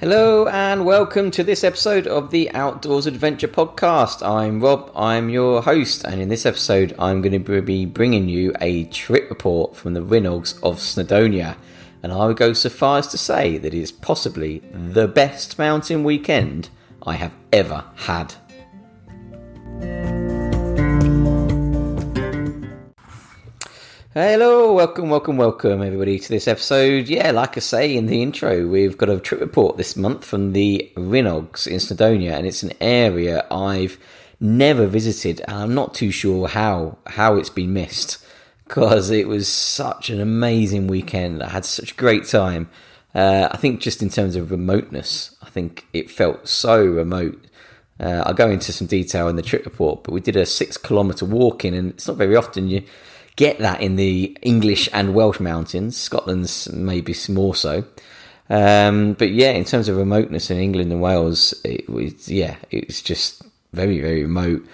Hello 0.00 0.46
and 0.46 0.86
welcome 0.86 1.30
to 1.30 1.44
this 1.44 1.62
episode 1.62 2.06
of 2.06 2.30
the 2.30 2.50
Outdoors 2.52 3.06
Adventure 3.06 3.48
Podcast. 3.48 4.26
I'm 4.26 4.58
Rob, 4.58 4.90
I'm 4.96 5.28
your 5.28 5.60
host, 5.60 6.04
and 6.06 6.22
in 6.22 6.30
this 6.30 6.46
episode, 6.46 6.96
I'm 6.98 7.20
going 7.20 7.44
to 7.44 7.60
be 7.60 7.84
bringing 7.84 8.26
you 8.26 8.54
a 8.62 8.84
trip 8.84 9.28
report 9.28 9.76
from 9.76 9.92
the 9.92 10.00
Rhinogs 10.00 10.58
of 10.62 10.76
Snowdonia. 10.78 11.54
And 12.02 12.12
I 12.12 12.24
would 12.24 12.38
go 12.38 12.54
so 12.54 12.70
far 12.70 13.00
as 13.00 13.08
to 13.08 13.18
say 13.18 13.58
that 13.58 13.74
it 13.74 13.78
is 13.78 13.92
possibly 13.92 14.60
the 14.72 15.06
best 15.06 15.58
mountain 15.58 16.02
weekend 16.02 16.70
I 17.02 17.16
have 17.16 17.34
ever 17.52 17.84
had. 17.96 18.34
Hello, 24.22 24.74
welcome, 24.74 25.08
welcome, 25.08 25.38
welcome, 25.38 25.80
everybody, 25.80 26.18
to 26.18 26.28
this 26.28 26.46
episode. 26.46 27.08
Yeah, 27.08 27.30
like 27.30 27.56
I 27.56 27.60
say 27.60 27.96
in 27.96 28.04
the 28.04 28.22
intro, 28.22 28.66
we've 28.66 28.98
got 28.98 29.08
a 29.08 29.18
trip 29.18 29.40
report 29.40 29.78
this 29.78 29.96
month 29.96 30.26
from 30.26 30.52
the 30.52 30.92
Rhinogs 30.94 31.66
in 31.66 31.76
Snowdonia, 31.76 32.32
and 32.32 32.46
it's 32.46 32.62
an 32.62 32.74
area 32.82 33.46
I've 33.50 33.98
never 34.38 34.86
visited, 34.86 35.40
and 35.48 35.56
I'm 35.56 35.74
not 35.74 35.94
too 35.94 36.10
sure 36.10 36.48
how 36.48 36.98
how 37.06 37.36
it's 37.36 37.48
been 37.48 37.72
missed 37.72 38.22
because 38.64 39.08
it 39.08 39.26
was 39.26 39.48
such 39.48 40.10
an 40.10 40.20
amazing 40.20 40.86
weekend. 40.86 41.42
I 41.42 41.48
had 41.48 41.64
such 41.64 41.92
a 41.92 41.96
great 41.96 42.26
time. 42.26 42.68
Uh, 43.14 43.48
I 43.50 43.56
think 43.56 43.80
just 43.80 44.02
in 44.02 44.10
terms 44.10 44.36
of 44.36 44.50
remoteness, 44.50 45.34
I 45.40 45.48
think 45.48 45.86
it 45.94 46.10
felt 46.10 46.46
so 46.46 46.84
remote. 46.84 47.42
Uh, 47.98 48.22
I'll 48.26 48.34
go 48.34 48.50
into 48.50 48.70
some 48.70 48.86
detail 48.86 49.28
in 49.28 49.36
the 49.36 49.42
trip 49.42 49.64
report, 49.64 50.04
but 50.04 50.12
we 50.12 50.20
did 50.20 50.36
a 50.36 50.44
six 50.44 50.76
kilometre 50.76 51.24
walk 51.24 51.64
in, 51.64 51.72
and 51.72 51.92
it's 51.92 52.06
not 52.06 52.18
very 52.18 52.36
often 52.36 52.68
you 52.68 52.82
get 53.40 53.58
that 53.60 53.80
in 53.80 53.96
the 53.96 54.36
English 54.42 54.86
and 54.92 55.14
Welsh 55.14 55.40
mountains. 55.40 55.96
Scotland's 55.96 56.70
maybe 56.74 57.14
more 57.30 57.54
so. 57.54 57.84
Um, 58.50 59.14
but 59.14 59.30
yeah, 59.30 59.52
in 59.52 59.64
terms 59.64 59.88
of 59.88 59.96
remoteness 59.96 60.50
in 60.50 60.58
England 60.58 60.92
and 60.92 61.00
Wales, 61.00 61.54
it 61.64 61.88
was 61.88 62.28
yeah, 62.28 62.56
it 62.70 62.86
was 62.86 63.00
just 63.00 63.42
very 63.72 63.98
very 63.98 64.22
remote. 64.24 64.66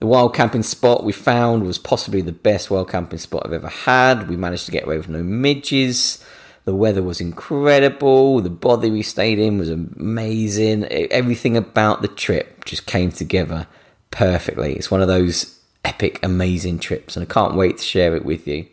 The 0.00 0.06
wild 0.06 0.34
camping 0.34 0.62
spot 0.62 1.02
we 1.02 1.12
found 1.12 1.64
was 1.64 1.78
possibly 1.78 2.20
the 2.20 2.32
best 2.32 2.70
wild 2.70 2.90
camping 2.90 3.18
spot 3.18 3.42
I've 3.46 3.54
ever 3.54 3.68
had. 3.68 4.28
We 4.28 4.36
managed 4.36 4.66
to 4.66 4.72
get 4.72 4.84
away 4.84 4.98
with 4.98 5.08
no 5.08 5.22
midges. 5.22 6.22
The 6.66 6.74
weather 6.74 7.02
was 7.02 7.22
incredible. 7.22 8.40
The 8.40 8.50
bothy 8.50 8.90
we 8.90 9.02
stayed 9.02 9.38
in 9.38 9.56
was 9.56 9.70
amazing. 9.70 10.84
Everything 10.84 11.56
about 11.56 12.02
the 12.02 12.08
trip 12.08 12.66
just 12.66 12.84
came 12.84 13.12
together 13.12 13.66
perfectly. 14.10 14.74
It's 14.74 14.90
one 14.90 15.00
of 15.00 15.08
those 15.08 15.59
epic, 15.84 16.18
amazing 16.22 16.78
trips, 16.78 17.16
and 17.16 17.26
I 17.28 17.32
can't 17.32 17.54
wait 17.54 17.78
to 17.78 17.84
share 17.84 18.14
it 18.16 18.24
with 18.24 18.46
you. 18.46 18.66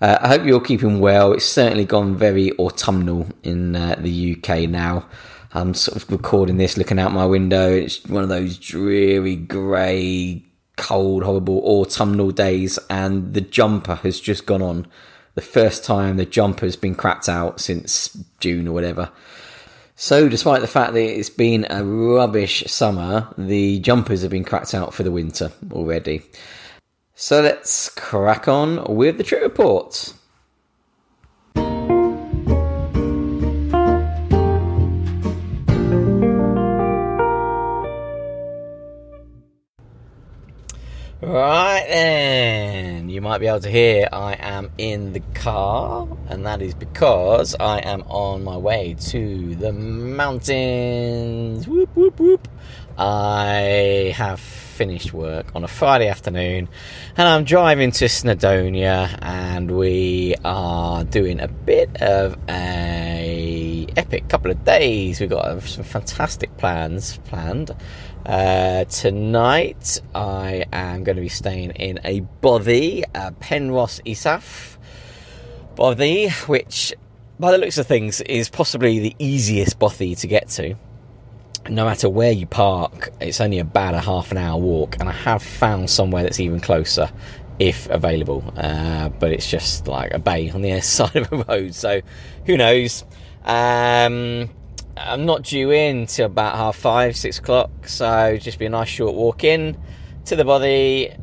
Uh, 0.00 0.18
I 0.20 0.28
hope 0.28 0.44
you're 0.46 0.60
keeping 0.60 1.00
well. 1.00 1.32
It's 1.32 1.44
certainly 1.44 1.84
gone 1.84 2.16
very 2.16 2.52
autumnal 2.58 3.26
in 3.42 3.74
uh, 3.74 3.96
the 3.98 4.36
UK 4.36 4.68
now. 4.68 5.06
I'm 5.52 5.74
sort 5.74 5.96
of 5.96 6.10
recording 6.10 6.58
this 6.58 6.76
looking 6.76 6.98
out 6.98 7.12
my 7.12 7.26
window. 7.26 7.72
It's 7.72 8.04
one 8.04 8.22
of 8.22 8.28
those 8.28 8.58
dreary, 8.58 9.34
grey, 9.34 10.44
cold, 10.76 11.24
horrible 11.24 11.60
autumnal 11.64 12.30
days, 12.30 12.78
and 12.88 13.34
the 13.34 13.40
jumper 13.40 13.96
has 13.96 14.20
just 14.20 14.46
gone 14.46 14.62
on. 14.62 14.86
The 15.34 15.42
first 15.42 15.84
time 15.84 16.16
the 16.16 16.26
jumper 16.26 16.66
has 16.66 16.76
been 16.76 16.94
cracked 16.94 17.28
out 17.28 17.60
since 17.60 18.16
June 18.40 18.68
or 18.68 18.72
whatever. 18.72 19.10
So, 20.00 20.28
despite 20.28 20.60
the 20.60 20.68
fact 20.68 20.92
that 20.92 21.00
it's 21.00 21.28
been 21.28 21.66
a 21.68 21.82
rubbish 21.82 22.62
summer, 22.68 23.34
the 23.36 23.80
jumpers 23.80 24.22
have 24.22 24.30
been 24.30 24.44
cracked 24.44 24.72
out 24.72 24.94
for 24.94 25.02
the 25.02 25.10
winter 25.10 25.50
already. 25.72 26.22
So, 27.16 27.42
let's 27.42 27.88
crack 27.88 28.46
on 28.46 28.94
with 28.94 29.18
the 29.18 29.24
trip 29.24 29.42
report. 29.42 30.12
Might 43.38 43.44
be 43.44 43.46
able 43.46 43.60
to 43.60 43.70
hear 43.70 44.08
I 44.12 44.36
am 44.40 44.68
in 44.78 45.12
the 45.12 45.20
car, 45.34 46.08
and 46.28 46.44
that 46.44 46.60
is 46.60 46.74
because 46.74 47.54
I 47.60 47.78
am 47.78 48.02
on 48.08 48.42
my 48.42 48.56
way 48.56 48.96
to 49.10 49.54
the 49.54 49.72
mountains. 49.72 51.68
Whoop, 51.68 51.88
whoop, 51.94 52.18
whoop. 52.18 52.48
I 52.98 54.12
have 54.16 54.40
finished 54.40 55.12
work 55.12 55.54
on 55.54 55.62
a 55.62 55.68
Friday 55.68 56.08
afternoon, 56.08 56.68
and 57.16 57.28
I'm 57.28 57.44
driving 57.44 57.92
to 57.92 58.06
Snowdonia, 58.06 59.16
and 59.22 59.70
we 59.70 60.34
are 60.44 61.04
doing 61.04 61.38
a 61.38 61.46
bit 61.46 62.02
of 62.02 62.36
a 62.48 63.27
epic 63.98 64.28
couple 64.28 64.48
of 64.48 64.64
days. 64.64 65.20
We've 65.20 65.28
got 65.28 65.60
some 65.62 65.82
fantastic 65.82 66.56
plans 66.56 67.18
planned. 67.24 67.72
Uh, 68.24 68.84
tonight, 68.84 70.00
I 70.14 70.64
am 70.72 71.02
going 71.02 71.16
to 71.16 71.22
be 71.22 71.28
staying 71.28 71.72
in 71.72 71.98
a 72.04 72.20
bothy, 72.40 73.02
a 73.12 73.32
Penrhos 73.32 74.00
Isaf 74.06 74.78
bothy, 75.74 76.30
which, 76.46 76.94
by 77.40 77.50
the 77.50 77.58
looks 77.58 77.76
of 77.76 77.88
things, 77.88 78.20
is 78.20 78.48
possibly 78.48 79.00
the 79.00 79.16
easiest 79.18 79.80
bothy 79.80 80.14
to 80.14 80.28
get 80.28 80.48
to. 80.50 80.76
No 81.68 81.84
matter 81.84 82.08
where 82.08 82.32
you 82.32 82.46
park, 82.46 83.10
it's 83.20 83.40
only 83.40 83.58
about 83.58 83.94
a 83.94 84.00
half 84.00 84.30
an 84.30 84.38
hour 84.38 84.60
walk, 84.60 84.96
and 85.00 85.08
I 85.08 85.12
have 85.12 85.42
found 85.42 85.90
somewhere 85.90 86.22
that's 86.22 86.38
even 86.38 86.60
closer 86.60 87.10
if 87.58 87.90
available. 87.90 88.44
Uh, 88.56 89.08
but 89.08 89.32
it's 89.32 89.50
just 89.50 89.88
like 89.88 90.12
a 90.12 90.20
bay 90.20 90.50
on 90.50 90.62
the 90.62 90.80
side 90.82 91.16
of 91.16 91.32
a 91.32 91.42
road, 91.42 91.74
so 91.74 92.00
who 92.46 92.56
knows? 92.56 93.04
Um, 93.44 94.50
I'm 94.96 95.26
not 95.26 95.42
due 95.42 95.70
in 95.70 96.06
till 96.06 96.26
about 96.26 96.56
half 96.56 96.76
five, 96.76 97.16
six 97.16 97.38
o'clock, 97.38 97.88
so 97.88 98.36
just 98.36 98.58
be 98.58 98.66
a 98.66 98.70
nice 98.70 98.88
short 98.88 99.14
walk 99.14 99.44
in 99.44 99.76
to 100.26 100.36
the 100.36 100.44
bothy, 100.44 101.16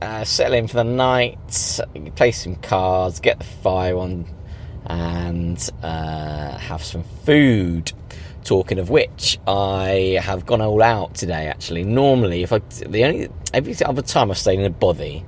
uh, 0.00 0.24
settle 0.24 0.54
in 0.54 0.68
for 0.68 0.76
the 0.76 0.84
night, 0.84 1.38
play 2.16 2.30
some 2.32 2.56
cards, 2.56 3.20
get 3.20 3.38
the 3.38 3.44
fire 3.44 3.96
on, 3.96 4.26
and 4.86 5.70
uh, 5.82 6.56
have 6.58 6.82
some 6.84 7.04
food. 7.24 7.92
Talking 8.44 8.80
of 8.80 8.90
which, 8.90 9.38
I 9.46 10.18
have 10.20 10.46
gone 10.46 10.60
all 10.60 10.82
out 10.82 11.14
today. 11.14 11.46
Actually, 11.46 11.84
normally, 11.84 12.42
if 12.42 12.52
I 12.52 12.58
the 12.58 13.04
only 13.04 13.28
every 13.54 13.76
other 13.84 14.02
time 14.02 14.32
I've 14.32 14.38
stayed 14.38 14.58
in 14.58 14.64
a 14.64 14.70
bothy, 14.70 15.24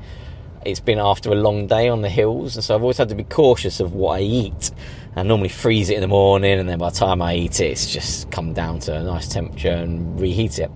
it's 0.65 0.81
been 0.81 0.99
after 0.99 1.31
a 1.31 1.35
long 1.35 1.67
day 1.67 1.89
on 1.89 2.03
the 2.03 2.09
hills, 2.09 2.57
and 2.57 2.65
so 2.65 2.75
I've 2.75 2.83
always 2.83 2.99
had 2.99 3.09
to 3.11 3.15
be 3.15 3.25
cautious 3.25 3.81
of 3.81 3.95
what 3.95 4.19
I 4.19 4.23
eat. 4.23 4.71
I 5.17 5.23
normally 5.23 5.49
freeze 5.49 5.91
it 5.91 5.95
in 5.95 6.01
the 6.01 6.09
morning, 6.09 6.59
and 6.59 6.69
then 6.69 6.79
by 6.79 6.91
the 6.91 6.97
time 6.97 7.23
I 7.23 7.37
eat 7.37 7.61
it, 7.61 7.67
it's 7.67 7.93
just 7.93 8.31
come 8.31 8.53
down 8.53 8.81
to 8.81 8.97
a 8.97 9.03
nice 9.03 9.29
temperature 9.29 9.71
and 9.71 10.21
reheat 10.21 10.59
it. 10.59 10.71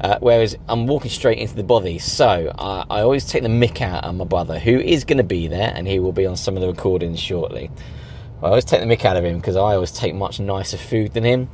Uh, 0.00 0.18
whereas 0.20 0.56
I'm 0.68 0.86
walking 0.86 1.10
straight 1.10 1.38
into 1.38 1.54
the 1.54 1.64
bothy, 1.64 1.98
so 1.98 2.52
I, 2.58 2.84
I 2.88 3.00
always 3.00 3.26
take 3.26 3.42
the 3.42 3.48
mick 3.48 3.80
out 3.80 4.04
of 4.04 4.14
my 4.14 4.24
brother, 4.24 4.58
who 4.58 4.78
is 4.78 5.04
going 5.04 5.18
to 5.18 5.24
be 5.24 5.48
there, 5.48 5.72
and 5.74 5.88
he 5.88 5.98
will 5.98 6.12
be 6.12 6.26
on 6.26 6.36
some 6.36 6.56
of 6.56 6.60
the 6.60 6.68
recordings 6.68 7.18
shortly. 7.18 7.70
I 8.42 8.46
always 8.46 8.64
take 8.64 8.80
the 8.80 8.86
mick 8.86 9.04
out 9.04 9.16
of 9.16 9.24
him 9.24 9.38
because 9.38 9.56
I 9.56 9.74
always 9.74 9.90
take 9.90 10.14
much 10.14 10.38
nicer 10.38 10.76
food 10.76 11.14
than 11.14 11.24
him. 11.24 11.48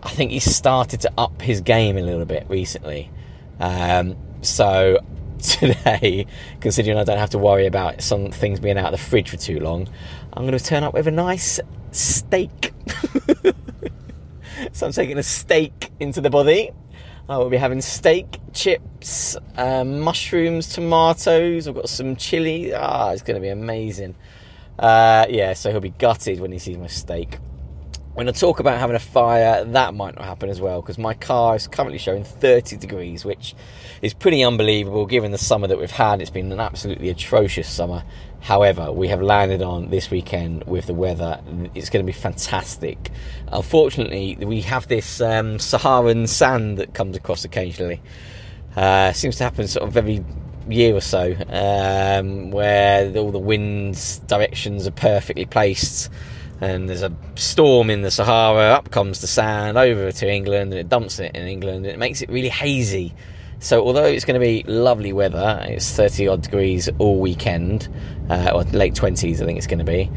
I 0.00 0.10
think 0.10 0.30
he's 0.30 0.44
started 0.44 1.00
to 1.00 1.12
up 1.18 1.42
his 1.42 1.60
game 1.60 1.96
a 1.96 2.02
little 2.02 2.24
bit 2.24 2.46
recently. 2.48 3.10
Um, 3.58 4.16
so 4.42 5.00
today, 5.38 6.26
considering 6.60 6.98
I 6.98 7.04
don't 7.04 7.18
have 7.18 7.30
to 7.30 7.38
worry 7.38 7.66
about 7.66 8.02
some 8.02 8.30
things 8.30 8.60
being 8.60 8.78
out 8.78 8.92
of 8.92 8.92
the 8.92 8.98
fridge 8.98 9.30
for 9.30 9.36
too 9.36 9.60
long, 9.60 9.88
I'm 10.32 10.44
going 10.44 10.58
to 10.58 10.64
turn 10.64 10.84
up 10.84 10.94
with 10.94 11.06
a 11.06 11.10
nice 11.10 11.60
steak. 11.92 12.72
so 14.72 14.86
I'm 14.86 14.92
taking 14.92 15.18
a 15.18 15.22
steak 15.22 15.90
into 16.00 16.20
the 16.20 16.30
bothy. 16.30 16.72
I 17.28 17.36
will 17.36 17.50
be 17.50 17.58
having 17.58 17.82
steak, 17.82 18.38
chips, 18.54 19.36
um, 19.56 20.00
mushrooms, 20.00 20.68
tomatoes. 20.68 21.68
I've 21.68 21.74
got 21.74 21.88
some 21.88 22.16
chili. 22.16 22.72
Ah, 22.72 23.10
it's 23.10 23.22
going 23.22 23.34
to 23.34 23.40
be 23.40 23.50
amazing. 23.50 24.14
Uh, 24.78 25.26
yeah, 25.28 25.52
so 25.52 25.70
he'll 25.70 25.80
be 25.80 25.90
gutted 25.90 26.40
when 26.40 26.52
he 26.52 26.58
sees 26.58 26.78
my 26.78 26.86
steak. 26.86 27.38
When 28.18 28.28
I 28.28 28.32
talk 28.32 28.58
about 28.58 28.80
having 28.80 28.96
a 28.96 28.98
fire, 28.98 29.62
that 29.62 29.94
might 29.94 30.16
not 30.16 30.24
happen 30.24 30.50
as 30.50 30.60
well 30.60 30.82
because 30.82 30.98
my 30.98 31.14
car 31.14 31.54
is 31.54 31.68
currently 31.68 31.98
showing 31.98 32.24
30 32.24 32.76
degrees, 32.76 33.24
which 33.24 33.54
is 34.02 34.12
pretty 34.12 34.42
unbelievable 34.42 35.06
given 35.06 35.30
the 35.30 35.38
summer 35.38 35.68
that 35.68 35.78
we've 35.78 35.88
had. 35.88 36.20
It's 36.20 36.28
been 36.28 36.50
an 36.50 36.58
absolutely 36.58 37.10
atrocious 37.10 37.70
summer. 37.70 38.02
However, 38.40 38.90
we 38.90 39.06
have 39.06 39.22
landed 39.22 39.62
on 39.62 39.90
this 39.90 40.10
weekend 40.10 40.64
with 40.64 40.86
the 40.88 40.94
weather. 40.94 41.40
It's 41.76 41.90
going 41.90 42.04
to 42.04 42.12
be 42.12 42.12
fantastic. 42.12 43.12
Unfortunately, 43.52 44.36
we 44.40 44.62
have 44.62 44.88
this 44.88 45.20
um, 45.20 45.60
Saharan 45.60 46.26
sand 46.26 46.78
that 46.78 46.94
comes 46.94 47.16
across 47.16 47.44
occasionally. 47.44 48.02
Uh, 48.74 49.12
seems 49.12 49.36
to 49.36 49.44
happen 49.44 49.68
sort 49.68 49.88
of 49.88 49.96
every 49.96 50.24
year 50.68 50.92
or 50.92 51.00
so, 51.00 51.36
um, 51.50 52.50
where 52.50 53.16
all 53.16 53.30
the 53.30 53.38
winds 53.38 54.18
directions 54.26 54.88
are 54.88 54.90
perfectly 54.90 55.44
placed 55.44 56.10
and 56.60 56.88
there's 56.88 57.02
a 57.02 57.12
storm 57.36 57.90
in 57.90 58.02
the 58.02 58.10
Sahara, 58.10 58.70
up 58.70 58.90
comes 58.90 59.20
the 59.20 59.26
sand 59.26 59.78
over 59.78 60.10
to 60.10 60.30
England, 60.30 60.72
and 60.72 60.80
it 60.80 60.88
dumps 60.88 61.18
it 61.18 61.34
in 61.34 61.46
England, 61.46 61.78
and 61.78 61.86
it 61.86 61.98
makes 61.98 62.22
it 62.22 62.28
really 62.28 62.48
hazy. 62.48 63.14
So, 63.60 63.84
although 63.84 64.04
it's 64.04 64.24
going 64.24 64.40
to 64.40 64.44
be 64.44 64.62
lovely 64.64 65.12
weather, 65.12 65.60
it's 65.68 65.90
30 65.92 66.28
odd 66.28 66.42
degrees 66.42 66.88
all 66.98 67.18
weekend, 67.18 67.88
uh, 68.30 68.52
or 68.54 68.62
late 68.64 68.94
20s, 68.94 69.40
I 69.40 69.44
think 69.44 69.58
it's 69.58 69.66
going 69.66 69.80
to 69.80 69.84
be. 69.84 70.10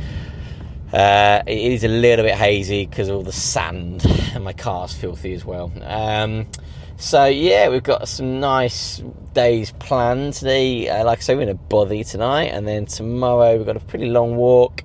Uh, 0.94 1.42
it 1.48 1.58
is 1.58 1.84
a 1.84 1.88
little 1.88 2.26
bit 2.26 2.36
hazy 2.36 2.86
because 2.86 3.08
of 3.08 3.16
all 3.16 3.24
the 3.24 3.32
sand, 3.32 4.06
and 4.34 4.44
my 4.44 4.54
car's 4.54 4.94
filthy 4.94 5.34
as 5.34 5.46
well. 5.46 5.72
Um, 5.84 6.48
so 6.98 7.26
yeah, 7.26 7.70
we've 7.70 7.82
got 7.82 8.08
some 8.08 8.40
nice 8.40 9.02
days 9.34 9.72
planned 9.80 10.34
today. 10.34 10.88
Uh, 10.90 11.06
like 11.06 11.20
I 11.20 11.22
say, 11.22 11.36
we're 11.36 11.44
in 11.44 11.50
a 11.50 11.56
bothy 11.56 12.04
tonight, 12.04 12.50
and 12.50 12.68
then 12.68 12.86
tomorrow 12.86 13.58
we've 13.58 13.66
got 13.66 13.78
a 13.78 13.80
pretty 13.80 14.10
long 14.10 14.36
walk 14.36 14.84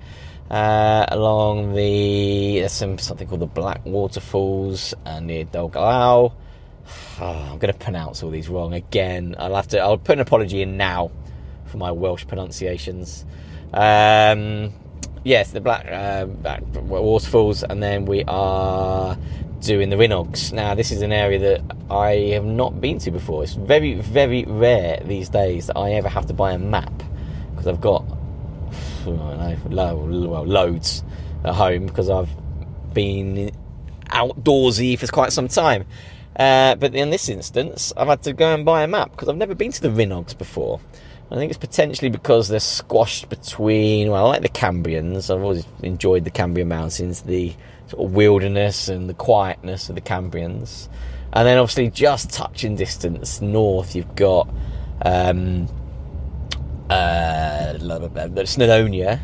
uh, 0.51 1.07
along 1.09 1.75
the 1.75 2.61
there's 2.61 2.73
some 2.73 2.99
something 2.99 3.27
called 3.27 3.41
the 3.41 3.47
Black 3.47 3.85
Waterfalls 3.85 4.95
uh, 5.05 5.21
near 5.21 5.45
Dolgellau. 5.45 6.33
Oh, 6.33 7.21
I'm 7.21 7.59
going 7.59 7.73
to 7.73 7.79
pronounce 7.79 8.23
all 8.23 8.31
these 8.31 8.49
wrong 8.49 8.73
again. 8.75 9.35
I'll 9.39 9.57
have 9.57 9.69
to. 9.69 9.79
I'll 9.81 9.99
put 9.99 10.15
an 10.15 10.21
apology 10.21 10.63
in 10.63 10.77
now 10.77 11.11
for 11.67 11.79
my 11.79 11.91
Welsh 11.91 12.27
pronunciations. 12.27 13.25
Um, 13.73 14.73
yes, 15.25 15.51
the 15.51 15.61
Black, 15.61 15.87
uh, 15.91 16.27
Black 16.27 16.63
Waterfalls, 16.75 17.63
and 17.65 17.83
then 17.83 18.05
we 18.05 18.25
are 18.29 19.19
doing 19.61 19.91
the 19.91 19.97
Rhinogs. 19.97 20.53
Now, 20.53 20.75
this 20.75 20.93
is 20.93 21.03
an 21.03 21.13
area 21.13 21.39
that 21.39 21.77
I 21.91 22.35
have 22.35 22.45
not 22.45 22.81
been 22.81 22.99
to 23.01 23.11
before. 23.11 23.43
It's 23.43 23.55
very, 23.55 23.95
very 23.95 24.45
rare 24.45 25.01
these 25.05 25.29
days 25.29 25.67
that 25.67 25.77
I 25.77 25.93
ever 25.93 26.09
have 26.09 26.27
to 26.27 26.35
buy 26.35 26.53
a 26.53 26.59
map 26.59 26.93
because 27.51 27.67
I've 27.67 27.81
got 27.81 28.05
know, 29.07 30.27
well, 30.29 30.47
loads 30.47 31.05
at 31.45 31.55
home 31.55 31.87
because 31.87 32.11
I've 32.11 32.31
been 32.93 33.53
outdoorsy 34.07 34.99
for 34.99 35.07
quite 35.09 35.33
some 35.33 35.49
time. 35.49 35.87
Uh, 36.37 36.75
but 36.75 36.95
in 36.95 37.11
this 37.11 37.29
instance, 37.29 37.93
I've 37.97 38.09
had 38.09 38.23
to 38.25 38.33
go 38.33 38.53
and 38.53 38.65
buy 38.65 38.83
a 38.83 38.87
map 38.87 39.11
because 39.13 39.29
I've 39.29 39.37
never 39.37 39.55
been 39.55 39.73
to 39.73 39.81
the 39.81 39.89
Rhinogs 39.89 40.37
before. 40.37 40.81
I 41.31 41.35
think 41.35 41.51
it's 41.51 41.59
potentially 41.59 42.11
because 42.11 42.49
they're 42.49 42.61
squashed 42.61 43.29
between, 43.29 44.11
well, 44.11 44.27
I 44.27 44.29
like 44.29 44.43
the 44.43 44.49
Cambrians. 44.49 45.29
I've 45.29 45.43
always 45.43 45.67
enjoyed 45.83 46.25
the 46.25 46.31
Cambrian 46.31 46.69
Mountains, 46.69 47.23
the 47.23 47.55
sort 47.89 48.05
of 48.05 48.15
wilderness 48.15 48.89
and 48.89 49.09
the 49.09 49.15
quietness 49.15 49.89
of 49.89 49.97
the 49.97 50.01
Cambrians. 50.01 50.89
And 51.33 51.47
then 51.47 51.59
obviously 51.59 51.91
just 51.91 52.31
touching 52.31 52.77
distance 52.77 53.41
north, 53.41 53.97
you've 53.97 54.15
got 54.15 54.49
um, 55.03 55.69
uh, 56.97 58.43
Snowdonia. 58.45 59.21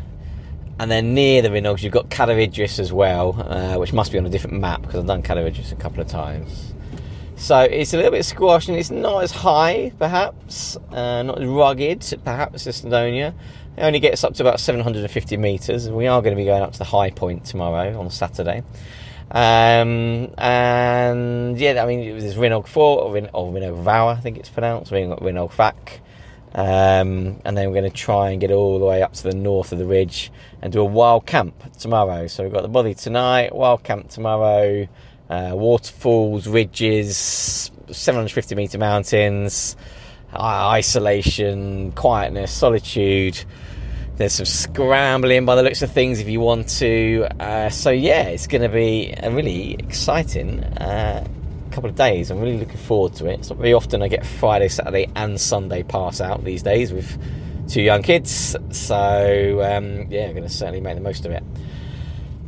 And 0.79 0.89
then 0.89 1.13
near 1.13 1.41
the 1.41 1.49
Rhinogs, 1.49 1.83
you've 1.83 1.93
got 1.93 2.09
Cadair 2.09 2.39
Idris 2.39 2.79
as 2.79 2.91
well, 2.91 3.35
uh, 3.47 3.77
which 3.77 3.93
must 3.93 4.11
be 4.11 4.17
on 4.17 4.25
a 4.25 4.29
different 4.29 4.59
map 4.59 4.81
because 4.81 4.99
I've 4.99 5.05
done 5.05 5.21
Cadair 5.21 5.47
Idris 5.47 5.71
a 5.71 5.75
couple 5.75 6.01
of 6.01 6.07
times. 6.07 6.73
So 7.35 7.59
it's 7.59 7.93
a 7.93 7.97
little 7.97 8.11
bit 8.11 8.25
squashed 8.25 8.69
and 8.69 8.77
it's 8.77 8.91
not 8.91 9.23
as 9.23 9.31
high, 9.31 9.91
perhaps, 9.97 10.77
uh, 10.91 11.23
not 11.23 11.41
as 11.41 11.47
rugged, 11.47 12.21
perhaps, 12.23 12.67
as 12.67 12.81
Snowdonia. 12.81 13.33
It 13.77 13.81
only 13.81 13.99
gets 13.99 14.23
up 14.23 14.33
to 14.35 14.43
about 14.43 14.59
750 14.59 15.37
metres. 15.37 15.89
We 15.89 16.07
are 16.07 16.21
going 16.21 16.35
to 16.35 16.39
be 16.39 16.45
going 16.45 16.61
up 16.61 16.73
to 16.73 16.79
the 16.79 16.85
high 16.85 17.09
point 17.09 17.45
tomorrow 17.45 17.99
on 17.99 18.09
Saturday. 18.09 18.63
Um, 19.31 20.31
and 20.37 21.59
yeah, 21.59 21.83
I 21.83 21.87
mean, 21.87 22.19
there's 22.19 22.35
Rhinog 22.35 22.67
4 22.67 23.01
or, 23.01 23.17
or 23.33 23.51
Rhinog 23.51 23.83
Vower, 23.83 24.15
I 24.15 24.19
think 24.19 24.37
it's 24.37 24.49
pronounced, 24.49 24.91
Rhinog, 24.91 25.51
Fac. 25.51 26.01
Um, 26.55 27.41
and 27.45 27.57
then 27.57 27.67
we're 27.69 27.79
going 27.81 27.91
to 27.91 27.97
try 27.97 28.29
and 28.29 28.39
get 28.39 28.51
all 28.51 28.77
the 28.77 28.85
way 28.85 29.01
up 29.01 29.13
to 29.13 29.23
the 29.23 29.33
north 29.33 29.71
of 29.71 29.79
the 29.79 29.85
ridge 29.85 30.31
and 30.61 30.71
do 30.71 30.81
a 30.81 30.85
wild 30.85 31.25
camp 31.25 31.55
tomorrow. 31.79 32.27
So 32.27 32.43
we've 32.43 32.53
got 32.53 32.61
the 32.61 32.69
bothy 32.69 32.93
tonight, 32.93 33.55
wild 33.55 33.83
camp 33.83 34.09
tomorrow, 34.09 34.87
uh, 35.29 35.51
waterfalls, 35.53 36.47
ridges, 36.47 37.71
750 37.89 38.55
meter 38.55 38.77
mountains, 38.77 39.75
isolation, 40.35 41.91
quietness, 41.93 42.51
solitude. 42.51 43.43
There's 44.17 44.33
some 44.33 44.45
scrambling 44.45 45.45
by 45.45 45.55
the 45.55 45.63
looks 45.63 45.81
of 45.81 45.91
things 45.91 46.19
if 46.19 46.29
you 46.29 46.39
want 46.39 46.69
to. 46.77 47.27
Uh, 47.39 47.69
so, 47.71 47.89
yeah, 47.89 48.25
it's 48.25 48.45
going 48.45 48.61
to 48.61 48.69
be 48.69 49.11
a 49.17 49.31
really 49.31 49.73
exciting 49.73 50.63
uh, 50.63 51.27
couple 51.73 51.89
of 51.89 51.95
days. 51.95 52.29
I'm 52.29 52.39
really 52.39 52.57
looking 52.57 52.77
forward 52.77 53.15
to 53.15 53.25
it. 53.25 53.39
It's 53.39 53.49
not 53.49 53.57
very 53.57 53.73
often 53.73 54.01
I 54.03 54.07
get 54.07 54.25
Friday, 54.25 54.67
Saturday, 54.67 55.09
and 55.15 55.41
Sunday 55.41 55.83
pass 55.83 56.21
out 56.21 56.43
these 56.43 56.61
days 56.61 56.93
with 56.93 57.17
two 57.67 57.81
young 57.81 58.03
kids. 58.03 58.55
So, 58.71 59.61
um, 59.61 60.11
yeah, 60.11 60.25
I'm 60.25 60.31
going 60.31 60.43
to 60.43 60.49
certainly 60.49 60.81
make 60.81 60.95
the 60.95 61.01
most 61.01 61.25
of 61.25 61.31
it. 61.31 61.43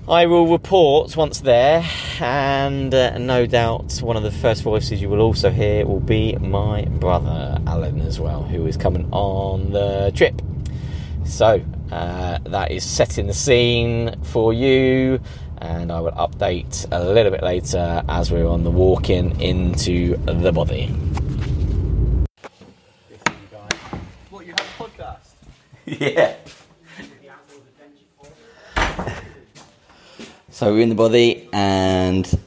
I 0.07 0.27
will 0.27 0.45
report 0.48 1.18
once 1.18 1.39
there, 1.39 1.83
and 2.19 2.94
uh, 2.94 3.18
no 3.18 3.48
doubt 3.48 3.98
one 4.04 4.16
of 4.16 4.22
the 4.22 4.31
first 4.31 4.62
voices 4.62 5.01
you 5.01 5.10
will 5.10 5.22
also 5.22 5.50
hear 5.50 5.88
will 5.88 6.00
be 6.00 6.36
my 6.36 6.86
brother 6.86 7.60
Alan 7.66 8.01
as 8.01 8.19
well, 8.19 8.44
who 8.44 8.68
is 8.68 8.77
coming 8.77 9.10
on 9.12 9.72
the 9.72 10.12
trip. 10.13 10.39
So 11.24 11.60
uh, 11.92 12.38
that 12.44 12.69
is 12.69 12.83
setting 12.83 13.25
the 13.25 13.33
scene 13.33 14.22
for 14.22 14.54
you, 14.54 15.19
and 15.60 15.92
I 15.92 16.00
will 16.00 16.12
update 16.12 16.88
a 16.92 17.04
little 17.04 17.31
bit 17.31 17.44
later 17.44 18.04
as 18.10 18.31
we're 18.31 18.48
on 18.48 18.63
the 18.63 18.72
walk 18.72 19.10
in 19.10 19.40
into 19.40 20.18
the 20.18 20.52
bothy. 20.52 20.88
What 24.30 24.46
you 24.46 24.52
have 24.52 24.60
a 24.60 24.84
podcast? 24.84 25.34
yeah. 25.86 26.36
So 30.50 30.74
we're 30.74 30.81
in 30.81 30.90
the 30.90 30.96
bothy, 30.96 31.50
and 31.52 32.40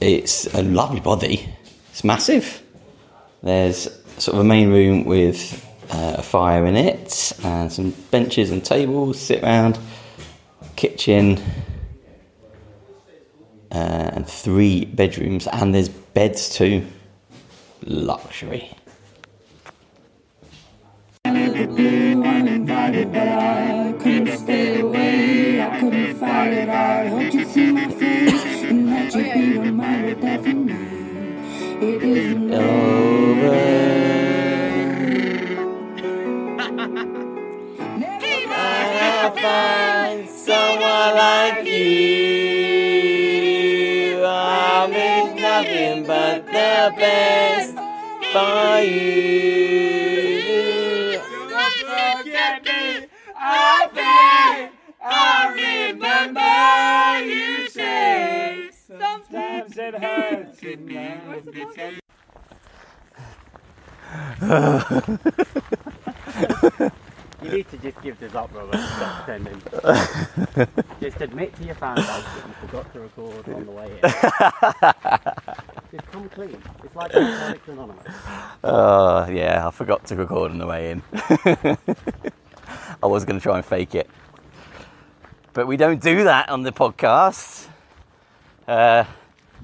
it's 0.00 0.46
a 0.54 0.62
lovely 0.62 1.00
bothy. 1.00 1.48
It's 1.90 2.02
massive. 2.02 2.62
There's 3.42 3.88
sort 4.16 4.36
of 4.36 4.40
a 4.40 4.44
main 4.44 4.70
room 4.70 5.04
with 5.04 5.62
uh, 5.90 6.14
a 6.18 6.22
fire 6.22 6.64
in 6.64 6.76
it, 6.76 7.32
and 7.44 7.70
some 7.70 7.90
benches 8.10 8.50
and 8.50 8.64
tables, 8.64 9.20
sit 9.20 9.42
around. 9.42 9.78
kitchen, 10.76 11.40
uh, 13.72 14.10
and 14.14 14.26
three 14.26 14.84
bedrooms, 14.84 15.46
and 15.48 15.74
there's 15.74 15.88
beds 15.88 16.50
too. 16.50 16.86
Luxury. 17.84 18.70
You 67.42 67.50
need 67.50 67.68
to 67.70 67.78
just 67.78 68.00
give 68.02 68.20
this 68.20 68.34
up, 68.36 68.50
Robert. 68.54 68.78
Stop 68.78 69.24
pretending. 69.24 69.60
just 71.00 71.20
admit 71.20 71.54
to 71.56 71.64
your 71.64 71.74
fan 71.74 71.96
base 71.96 72.06
that 72.06 72.44
you 72.46 72.54
forgot 72.68 72.92
to 72.92 73.00
record 73.00 73.48
on 73.48 73.66
the 73.66 73.72
way 73.72 73.86
in. 73.90 74.00
just 75.90 76.12
come 76.12 76.28
clean. 76.28 76.62
It's 76.84 76.94
like 76.94 77.12
Alcoholics 77.12 77.68
Anonymous. 77.68 78.06
Oh, 78.62 79.28
yeah, 79.28 79.66
I 79.66 79.70
forgot 79.72 80.06
to 80.06 80.16
record 80.16 80.52
on 80.52 80.58
the 80.58 80.66
way 80.66 80.92
in. 80.92 81.02
I 83.02 83.06
was 83.06 83.24
going 83.24 83.40
to 83.40 83.42
try 83.42 83.56
and 83.56 83.64
fake 83.64 83.96
it. 83.96 84.08
But 85.52 85.66
we 85.66 85.76
don't 85.76 86.00
do 86.00 86.22
that 86.24 86.48
on 86.48 86.62
the 86.62 86.72
podcast. 86.72 87.66
Uh, 88.68 89.04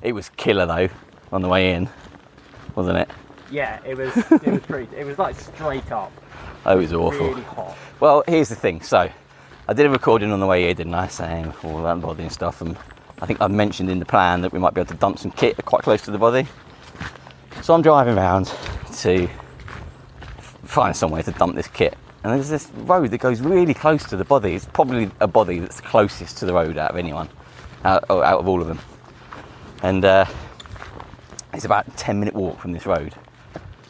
it 0.03 0.13
was 0.13 0.29
killer 0.31 0.67
though 0.67 0.89
on 1.31 1.43
the 1.43 1.49
way 1.49 1.75
in, 1.75 1.89
wasn't 2.75 2.99
it? 2.99 3.09
Yeah, 3.51 3.81
it 3.85 3.97
was. 3.97 4.17
It 4.17 4.47
was 4.47 4.61
pretty. 4.63 4.95
It 4.97 5.05
was 5.05 5.19
like 5.19 5.35
straight 5.39 5.91
up, 5.91 6.13
Oh, 6.67 6.77
it 6.77 6.81
was 6.83 6.93
awful. 6.93 7.29
really 7.29 7.43
hot. 7.43 7.77
Well, 8.01 8.23
here's 8.27 8.49
the 8.49 8.55
thing. 8.57 8.83
So, 8.83 9.11
I 9.69 9.73
did 9.73 9.87
a 9.87 9.91
recording 9.91 10.33
on 10.33 10.41
the 10.41 10.47
way 10.47 10.65
here, 10.65 10.75
didn't 10.75 10.95
I? 10.95 11.09
Saying 11.09 11.53
all 11.65 11.83
that 11.83 12.01
bothy 12.01 12.23
and 12.23 12.33
stuff. 12.33 12.61
And 12.61 12.77
I 13.21 13.27
think 13.27 13.41
I 13.41 13.47
mentioned 13.49 13.91
in 13.91 13.99
the 13.99 14.05
plan 14.07 14.43
that 14.43 14.53
we 14.53 14.59
might 14.59 14.75
be 14.75 14.81
able 14.81 14.89
to 14.93 14.99
dump 14.99 15.19
some 15.19 15.31
kit 15.31 15.57
quite 15.65 15.83
close 15.83 16.03
to 16.03 16.11
the 16.11 16.19
bothy. 16.19 16.47
So 17.63 17.75
I'm 17.75 17.83
driving 17.83 18.17
around 18.17 18.53
to 18.99 19.29
find 20.65 20.95
somewhere 20.95 21.23
to 21.23 21.33
dump 21.33 21.55
this 21.57 21.69
kit. 21.69 21.97
And 22.23 22.33
there's 22.33 22.49
this 22.49 22.69
road 22.75 23.11
that 23.11 23.19
goes 23.19 23.41
really 23.41 23.75
close 23.75 24.05
to 24.05 24.17
the 24.17 24.25
bothy. 24.25 24.55
It's 24.55 24.67
probably 24.67 25.11
a 25.21 25.27
bothy 25.29 25.59
that's 25.61 25.81
closest 25.81 26.39
to 26.39 26.47
the 26.47 26.53
road 26.53 26.77
out 26.77 26.91
of 26.91 26.97
anyone, 26.97 27.29
out, 27.85 28.05
out 28.11 28.41
of 28.41 28.49
all 28.49 28.61
of 28.61 28.67
them. 28.69 28.79
And 29.83 30.05
uh, 30.05 30.27
it's 31.55 31.65
about 31.65 31.87
a 31.89 31.91
10 31.93 32.19
minute 32.19 32.35
walk 32.35 32.59
from 32.61 32.73
this 32.73 32.87
road. 32.87 33.15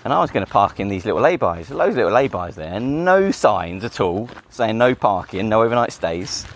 And 0.08 0.14
I 0.14 0.20
was 0.20 0.30
going 0.30 0.46
to 0.46 0.50
park 0.50 0.80
in 0.80 0.88
these 0.88 1.04
little 1.04 1.20
lay-bys, 1.20 1.70
loads 1.70 1.90
of 1.90 1.96
little 1.96 2.12
lay-bys 2.12 2.56
there, 2.56 2.80
no 2.80 3.30
signs 3.30 3.84
at 3.84 4.00
all 4.00 4.30
saying 4.48 4.78
no 4.78 4.94
parking, 4.94 5.50
no 5.50 5.62
overnight 5.62 5.92
stays. 5.92 6.46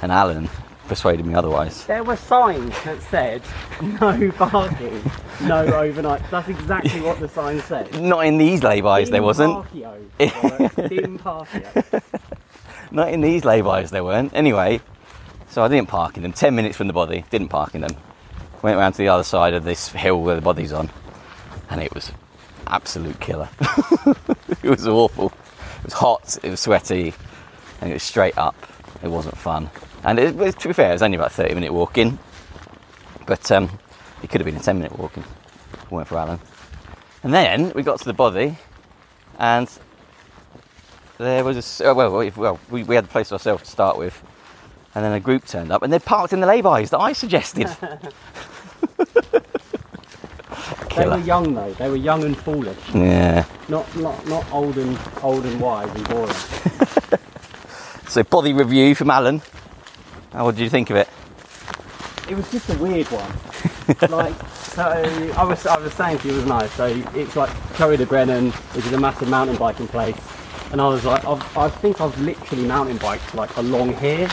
And 0.00 0.10
Alan 0.10 0.48
persuaded 0.88 1.26
me 1.26 1.34
otherwise. 1.34 1.84
There 1.84 2.02
were 2.02 2.16
signs 2.16 2.72
that 2.84 3.02
said 3.02 3.42
no 3.82 4.32
parking, 4.32 5.02
no 5.42 5.66
overnight. 5.66 6.22
That's 6.30 6.48
exactly 6.48 7.02
what 7.02 7.20
the 7.20 7.28
sign 7.28 7.60
said. 7.60 7.92
Not 8.00 8.24
in 8.24 8.38
these 8.38 8.62
laybys, 8.62 9.10
there 9.10 9.22
wasn't. 9.22 9.52
Parkio, 9.52 10.10
Robert, 10.42 10.88
Dim 10.88 11.18
Parkio. 11.22 12.02
Not 12.90 13.12
in 13.12 13.20
these 13.20 13.42
laybys, 13.42 13.90
there 13.90 14.02
weren't. 14.02 14.32
Anyway, 14.32 14.80
so 15.50 15.62
I 15.62 15.68
didn't 15.68 15.90
park 15.90 16.16
in 16.16 16.22
them. 16.22 16.32
Ten 16.32 16.54
minutes 16.54 16.78
from 16.78 16.86
the 16.86 16.94
bothy, 16.94 17.28
didn't 17.28 17.48
park 17.48 17.74
in 17.74 17.82
them. 17.82 17.94
Went 18.62 18.78
round 18.78 18.94
to 18.94 19.02
the 19.02 19.08
other 19.08 19.24
side 19.24 19.52
of 19.52 19.64
this 19.64 19.88
hill 19.88 20.22
where 20.22 20.36
the 20.36 20.40
bothy's 20.40 20.72
on, 20.72 20.88
and 21.68 21.82
it 21.82 21.92
was 21.92 22.10
absolute 22.74 23.18
killer. 23.20 23.48
it 24.62 24.68
was 24.68 24.86
awful. 24.88 25.26
It 25.78 25.84
was 25.84 25.92
hot, 25.92 26.38
it 26.42 26.50
was 26.50 26.60
sweaty, 26.60 27.14
and 27.80 27.90
it 27.90 27.94
was 27.94 28.02
straight 28.02 28.36
up. 28.36 28.56
It 29.02 29.08
wasn't 29.08 29.36
fun. 29.36 29.70
And 30.02 30.18
it, 30.18 30.34
was- 30.34 30.54
to 30.56 30.68
be 30.68 30.74
fair, 30.74 30.90
it 30.90 30.94
was 30.94 31.02
only 31.02 31.16
about 31.16 31.30
a 31.30 31.34
30 31.34 31.54
minute 31.54 31.72
walk 31.72 31.98
in, 31.98 32.18
but 33.26 33.50
um, 33.52 33.70
it 34.22 34.30
could 34.30 34.40
have 34.40 34.46
been 34.46 34.56
a 34.56 34.60
10 34.60 34.76
minute 34.78 34.98
walk 34.98 35.16
in. 35.16 35.24
Went 35.90 36.08
for 36.08 36.18
Alan. 36.18 36.40
And 37.22 37.32
then 37.32 37.72
we 37.74 37.82
got 37.82 37.98
to 38.00 38.04
the 38.04 38.12
bothy, 38.14 38.56
and 39.38 39.70
there 41.18 41.44
was 41.44 41.80
a 41.80 41.84
oh, 41.86 41.94
well, 41.94 42.16
we- 42.18 42.30
well 42.30 42.58
we, 42.70 42.82
we 42.82 42.94
had 42.96 43.04
the 43.04 43.08
place 43.08 43.30
ourselves 43.32 43.62
to 43.64 43.70
start 43.70 43.96
with, 43.96 44.20
and 44.94 45.04
then 45.04 45.12
a 45.12 45.20
group 45.20 45.44
turned 45.46 45.70
up, 45.70 45.82
and 45.82 45.92
they 45.92 45.98
parked 46.00 46.32
in 46.32 46.40
the 46.40 46.46
laybys 46.46 46.90
that 46.90 46.98
I 46.98 47.12
suggested. 47.12 47.68
They 50.96 51.06
were 51.06 51.18
young 51.18 51.54
though. 51.54 51.72
They 51.74 51.88
were 51.88 51.96
young 51.96 52.24
and 52.24 52.36
foolish. 52.36 52.78
Yeah. 52.94 53.44
Not 53.68 53.96
not 53.96 54.26
not 54.26 54.50
old 54.52 54.78
and 54.78 54.98
old 55.22 55.44
and 55.44 55.60
wise 55.60 55.90
and 55.94 56.08
boring. 56.08 56.34
So 58.14 58.22
bothy 58.22 58.52
review 58.52 58.94
from 58.94 59.10
Alan. 59.10 59.42
How 60.32 60.44
what 60.44 60.54
did 60.54 60.62
you 60.62 60.70
think 60.70 60.88
of 60.90 60.96
it? 60.96 61.08
It 62.30 62.36
was 62.36 62.48
just 62.52 62.70
a 62.70 62.78
weird 62.78 63.08
one. 63.08 64.10
like 64.10 64.34
so, 64.52 64.82
I 64.82 65.42
was 65.42 65.66
I 65.66 65.76
was 65.78 65.92
saying 65.94 66.18
to 66.18 66.28
you, 66.28 66.34
wasn't 66.34 66.52
I? 66.52 66.68
So 66.68 66.86
it's 67.14 67.34
like 67.34 67.50
Curry 67.74 67.96
de 67.96 68.06
Brennan, 68.06 68.52
which 68.52 68.86
is 68.86 68.92
a 68.92 69.00
massive 69.00 69.28
mountain 69.28 69.56
biking 69.56 69.88
place, 69.88 70.16
and 70.70 70.80
I 70.80 70.86
was 70.86 71.04
like, 71.04 71.24
I've, 71.24 71.56
I 71.56 71.68
think 71.68 72.00
I've 72.00 72.16
literally 72.20 72.66
mountain 72.66 72.98
biked 72.98 73.34
like 73.34 73.56
along 73.56 73.96
here. 73.96 74.28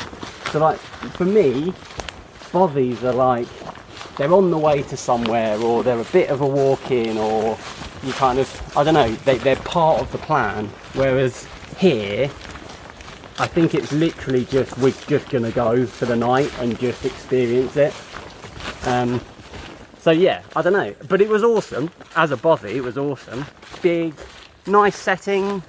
So 0.51 0.59
like 0.59 0.77
for 1.17 1.25
me, 1.25 1.73
bothies 2.51 3.01
are 3.01 3.13
like 3.13 3.47
they're 4.21 4.33
on 4.33 4.51
the 4.51 4.57
way 4.57 4.83
to 4.83 4.95
somewhere, 4.95 5.59
or 5.59 5.81
they're 5.81 5.99
a 5.99 6.05
bit 6.05 6.29
of 6.29 6.41
a 6.41 6.45
walk 6.45 6.91
in, 6.91 7.17
or 7.17 7.57
you 8.03 8.13
kind 8.13 8.37
of 8.37 8.77
I 8.77 8.83
don't 8.83 8.93
know, 8.93 9.11
they, 9.25 9.39
they're 9.39 9.55
part 9.55 9.99
of 9.99 10.11
the 10.11 10.19
plan. 10.19 10.67
Whereas 10.93 11.47
here, 11.79 12.25
I 13.39 13.47
think 13.47 13.73
it's 13.73 13.91
literally 13.91 14.45
just 14.45 14.77
we're 14.77 14.93
just 15.07 15.27
gonna 15.31 15.49
go 15.49 15.87
for 15.87 16.05
the 16.05 16.15
night 16.15 16.51
and 16.59 16.77
just 16.77 17.03
experience 17.03 17.75
it. 17.77 17.95
Um, 18.85 19.19
so 19.97 20.11
yeah, 20.11 20.43
I 20.55 20.61
don't 20.61 20.73
know, 20.73 20.93
but 21.07 21.19
it 21.19 21.27
was 21.27 21.43
awesome 21.43 21.89
as 22.15 22.29
a 22.29 22.37
bothy. 22.37 22.75
It 22.75 22.83
was 22.83 22.99
awesome, 22.99 23.43
big, 23.81 24.13
nice 24.67 24.97
setting, 24.97 25.63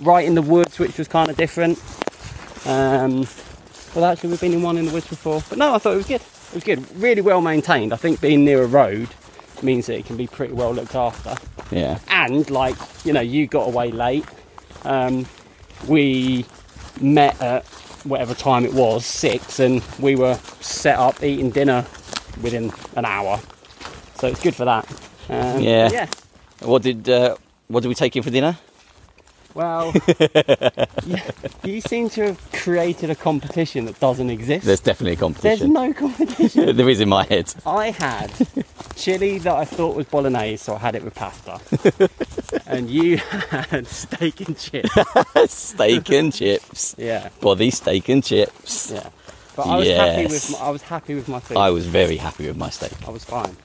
right 0.00 0.26
in 0.26 0.34
the 0.34 0.42
woods, 0.42 0.80
which 0.80 0.98
was 0.98 1.06
kind 1.06 1.30
of 1.30 1.36
different. 1.36 1.78
Um, 2.66 3.28
well, 3.94 4.06
actually, 4.06 4.30
we've 4.30 4.40
been 4.40 4.54
in 4.54 4.62
one 4.62 4.76
in 4.76 4.86
the 4.86 4.92
woods 4.92 5.06
before, 5.06 5.40
but 5.48 5.56
no, 5.56 5.72
I 5.72 5.78
thought 5.78 5.92
it 5.92 5.98
was 5.98 6.08
good. 6.08 6.22
It 6.52 6.56
was 6.56 6.64
good, 6.64 6.96
really 6.96 7.22
well 7.22 7.40
maintained. 7.40 7.92
I 7.92 7.96
think 7.96 8.20
being 8.20 8.44
near 8.44 8.62
a 8.62 8.66
road 8.66 9.08
means 9.62 9.86
that 9.86 9.96
it 9.98 10.04
can 10.04 10.16
be 10.16 10.26
pretty 10.26 10.52
well 10.52 10.72
looked 10.74 10.94
after 10.94 11.34
Yeah. 11.70 11.98
and 12.08 12.50
like 12.50 12.74
you 13.04 13.12
know 13.12 13.20
you 13.20 13.46
got 13.46 13.68
away 13.68 13.92
late 13.92 14.24
um, 14.84 15.24
we 15.86 16.44
met 17.00 17.40
at 17.40 17.64
whatever 18.04 18.34
time 18.34 18.64
it 18.64 18.74
was 18.74 19.06
six 19.06 19.60
and 19.60 19.80
we 20.00 20.16
were 20.16 20.34
set 20.60 20.98
up 20.98 21.22
eating 21.22 21.50
dinner 21.50 21.86
within 22.42 22.72
an 22.96 23.04
hour 23.04 23.38
so 24.16 24.26
it's 24.26 24.42
good 24.42 24.54
for 24.56 24.64
that 24.64 24.84
um, 25.28 25.60
Yeah. 25.62 25.88
yeah 25.92 26.06
What 26.62 26.82
did 26.82 27.08
uh, 27.08 27.36
what 27.68 27.82
did 27.84 27.88
we 27.88 27.94
take 27.94 28.16
in 28.16 28.24
for 28.24 28.30
dinner? 28.30 28.58
Well 29.54 29.92
you, 31.06 31.16
you 31.64 31.80
seem 31.80 32.08
to 32.10 32.26
have 32.26 32.52
created 32.52 33.10
a 33.10 33.14
competition 33.14 33.84
that 33.86 33.98
doesn't 34.00 34.30
exist 34.30 34.66
There's 34.66 34.80
definitely 34.80 35.12
a 35.12 35.16
competition. 35.16 35.72
there's 35.72 35.92
no 35.92 35.92
competition 35.92 36.76
there 36.76 36.88
is 36.88 37.00
in 37.00 37.08
my 37.08 37.24
head. 37.24 37.52
I 37.66 37.90
had 37.90 38.32
chili 38.96 39.38
that 39.38 39.54
I 39.54 39.64
thought 39.64 39.96
was 39.96 40.06
bolognese, 40.06 40.56
so 40.58 40.74
I 40.74 40.78
had 40.78 40.94
it 40.94 41.02
with 41.02 41.14
pasta. 41.14 41.60
and 42.66 42.88
you 42.90 43.16
had 43.18 43.86
steak 43.86 44.40
and 44.46 44.56
chips. 44.58 44.90
steak 45.46 46.10
and 46.10 46.32
chips. 46.32 46.94
Yeah. 46.98 47.28
Bothy 47.40 47.72
steak 47.72 48.08
and 48.08 48.22
chips. 48.22 48.90
Yeah. 48.92 49.08
But 49.56 49.66
I 49.66 49.76
was 49.76 49.88
happy 49.88 50.26
with 50.26 50.50
my, 50.52 50.58
I 50.66 50.70
was 50.70 50.82
happy 50.82 51.14
with 51.14 51.28
my 51.28 51.40
food. 51.40 51.56
I 51.58 51.70
was 51.70 51.86
very 51.86 52.16
happy 52.16 52.46
with 52.46 52.56
my 52.56 52.70
steak. 52.70 52.92
I 53.06 53.10
was 53.10 53.24
fine. 53.24 53.56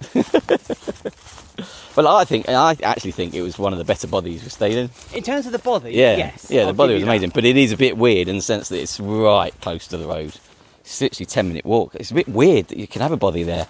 Well, 1.98 2.08
I 2.08 2.26
think 2.26 2.48
I 2.48 2.78
actually 2.84 3.12
think 3.12 3.34
it 3.34 3.42
was 3.42 3.58
one 3.58 3.74
of 3.74 3.80
the 3.80 3.84
better 3.84 4.08
bothies 4.08 4.44
we 4.44 4.50
stayed 4.50 4.78
in. 4.78 4.92
In 5.16 5.24
terms 5.24 5.48
of 5.48 5.52
the 5.52 5.58
bothy, 5.58 5.94
Yeah, 5.94 6.16
yes. 6.16 6.46
yeah, 6.48 6.62
the 6.62 6.68
I'll 6.68 6.74
bothy 6.76 6.94
was 6.94 7.00
you 7.00 7.06
that. 7.06 7.12
amazing, 7.12 7.32
but 7.34 7.44
it 7.44 7.58
is 7.58 7.72
a 7.72 7.78
bit 7.78 7.98
weird 7.98 8.28
in 8.28 8.36
the 8.36 8.42
sense 8.44 8.70
that 8.70 8.80
it's 8.80 9.00
right 9.00 9.52
close 9.62 9.88
to 9.88 9.98
the 9.98 10.06
road. 10.06 10.36
It's 10.82 11.02
literally 11.02 11.26
ten 11.26 11.48
minute 11.48 11.66
walk. 11.66 11.96
It's 11.96 12.12
a 12.12 12.14
bit 12.14 12.28
weird 12.30 12.68
that 12.68 12.78
you 12.78 12.86
can 12.88 13.02
have 13.02 13.12
a 13.12 13.18
bothy 13.18 13.44
there. 13.44 13.66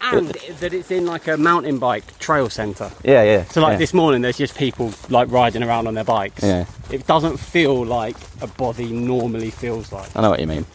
And 0.00 0.30
that 0.30 0.74
it's 0.74 0.90
in 0.90 1.06
like 1.06 1.28
a 1.28 1.36
mountain 1.36 1.78
bike 1.78 2.18
trail 2.18 2.50
centre. 2.50 2.90
Yeah, 3.04 3.22
yeah. 3.22 3.44
So 3.44 3.62
like 3.62 3.74
yeah. 3.74 3.78
this 3.78 3.94
morning, 3.94 4.20
there's 4.20 4.36
just 4.36 4.58
people 4.58 4.92
like 5.08 5.30
riding 5.30 5.62
around 5.62 5.86
on 5.86 5.94
their 5.94 6.02
bikes. 6.02 6.42
Yeah. 6.42 6.66
It 6.90 7.06
doesn't 7.06 7.36
feel 7.36 7.86
like 7.86 8.16
a 8.42 8.48
bothy 8.48 8.90
normally 8.90 9.50
feels 9.50 9.92
like. 9.92 10.14
I 10.16 10.20
know 10.20 10.30
what 10.30 10.40
you 10.40 10.48
mean. 10.48 10.66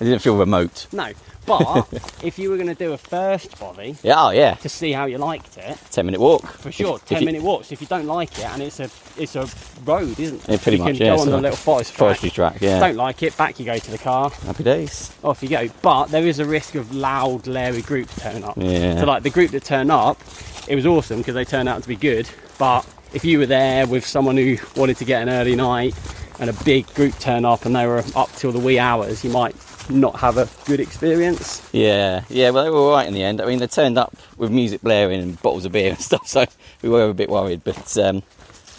It 0.00 0.04
didn't 0.04 0.20
feel 0.20 0.36
remote. 0.36 0.86
No, 0.92 1.12
but 1.48 1.88
if 2.22 2.38
you 2.38 2.50
were 2.50 2.56
going 2.56 2.68
to 2.68 2.74
do 2.74 2.92
a 2.92 2.98
first 2.98 3.58
bothy 3.58 3.96
Yeah, 4.04 4.14
oh 4.26 4.30
yeah, 4.30 4.54
to 4.56 4.68
see 4.68 4.92
how 4.92 5.06
you 5.06 5.18
liked 5.18 5.56
it, 5.58 5.76
ten 5.90 6.06
minute 6.06 6.20
walk 6.20 6.46
for 6.46 6.70
sure, 6.70 6.96
If- 6.96 7.02
if 7.02 7.08
ten 7.08 7.20
you- 7.22 7.26
minute 7.26 7.42
walks. 7.42 7.72
If 7.72 7.80
you 7.80 7.86
don't 7.86 8.06
like 8.06 8.38
it, 8.38 8.44
and 8.44 8.62
it's 8.62 8.78
a 8.80 8.88
it's 9.16 9.34
a 9.34 9.48
road, 9.84 10.20
isn't 10.20 10.44
it? 10.44 10.48
Yeah, 10.48 10.56
pretty 10.58 10.78
you 10.78 10.84
much, 10.84 10.96
can 10.98 11.06
yeah, 11.06 11.16
go 11.16 11.22
on 11.22 11.26
the 11.28 11.32
like 11.34 11.42
little 11.42 11.56
forest. 11.56 11.92
Forestry 11.92 12.30
track. 12.30 12.60
Yeah, 12.60 12.78
Don't 12.78 12.96
like 12.96 13.22
it, 13.22 13.36
back 13.36 13.58
you 13.58 13.64
go 13.66 13.76
to 13.78 13.90
the 13.90 13.98
car. 13.98 14.30
happy 14.30 14.62
days. 14.62 15.12
off 15.24 15.42
you 15.42 15.48
go. 15.48 15.68
But 15.82 16.06
there 16.06 16.26
is 16.26 16.38
a 16.38 16.44
risk 16.44 16.74
of 16.76 16.94
loud, 16.94 17.46
leery 17.46 17.82
groups 17.82 18.14
turning 18.20 18.44
up. 18.44 18.54
Yeah. 18.56 19.00
So 19.00 19.06
like 19.06 19.22
the 19.24 19.30
group 19.30 19.50
that 19.52 19.64
turned 19.64 19.90
up, 19.90 20.20
it 20.68 20.74
was 20.76 20.86
awesome 20.86 21.18
because 21.18 21.34
they 21.34 21.44
turned 21.44 21.68
out 21.68 21.82
to 21.82 21.88
be 21.88 21.96
good. 21.96 22.28
But 22.58 22.86
if 23.12 23.24
you 23.24 23.38
were 23.38 23.46
there 23.46 23.86
with 23.86 24.04
someone 24.06 24.36
who 24.36 24.56
wanted 24.76 24.96
to 24.98 25.04
get 25.04 25.22
an 25.22 25.28
early 25.30 25.56
night 25.56 25.94
and 26.40 26.50
a 26.50 26.52
big 26.64 26.86
group 26.94 27.18
turn 27.18 27.44
up 27.44 27.64
and 27.64 27.74
they 27.74 27.86
were 27.86 28.04
up 28.14 28.30
till 28.36 28.52
the 28.52 28.58
wee 28.60 28.78
hours, 28.78 29.24
you 29.24 29.30
might 29.30 29.54
not 29.88 30.16
have 30.20 30.36
a 30.38 30.48
good 30.66 30.80
experience. 30.80 31.66
Yeah, 31.72 32.24
yeah. 32.28 32.50
Well, 32.50 32.64
they 32.64 32.70
were 32.70 32.76
all 32.78 32.90
right 32.92 33.06
in 33.08 33.14
the 33.14 33.22
end. 33.22 33.40
I 33.40 33.46
mean, 33.46 33.58
they 33.58 33.66
turned 33.66 33.98
up 33.98 34.14
with 34.36 34.50
music 34.50 34.80
blaring 34.82 35.20
and 35.20 35.40
bottles 35.42 35.64
of 35.64 35.72
beer 35.72 35.90
and 35.90 35.98
stuff, 36.10 36.26
so 36.26 36.44
we 36.82 36.88
were 36.88 37.08
a 37.08 37.14
bit 37.14 37.28
worried, 37.30 37.62
but 37.64 37.96
um, 37.98 38.22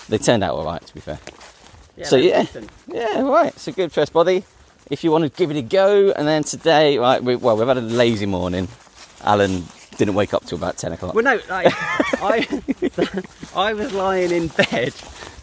they 0.08 0.18
turned 0.18 0.44
out 0.44 0.56
all 0.56 0.66
right. 0.66 0.86
To 0.86 0.94
be 0.94 1.00
fair. 1.00 1.20
Yeah, 1.98 2.06
So, 2.06 2.16
yeah. 2.16 2.42
decent. 2.44 2.70
Yeah, 2.88 3.08
all 3.18 3.32
right. 3.32 3.50
It's 3.54 3.68
a 3.68 3.72
good 3.72 3.92
first 3.92 4.14
bothy. 4.14 4.44
If 4.90 5.04
you 5.04 5.12
want 5.12 5.24
to 5.24 5.30
give 5.30 5.52
it 5.52 5.58
a 5.58 5.62
go, 5.62 6.12
and 6.12 6.28
then 6.28 6.44
today, 6.44 6.98
right? 6.98 7.24
We, 7.24 7.36
well, 7.36 7.58
we've 7.58 7.68
had 7.68 7.78
a 7.78 7.82
lazy 7.82 8.26
morning. 8.26 8.68
Alan 9.24 9.64
didn't 9.98 10.16
wake 10.16 10.34
up 10.34 10.46
till 10.46 10.58
about 10.58 10.78
ten 10.78 10.94
o'clock. 10.94 11.14
Well, 11.14 11.24
no, 11.26 11.40
like, 11.50 11.68
I, 12.22 12.48
I 13.56 13.74
was 13.74 13.94
lying 13.94 14.32
in 14.32 14.48
bed, 14.48 14.94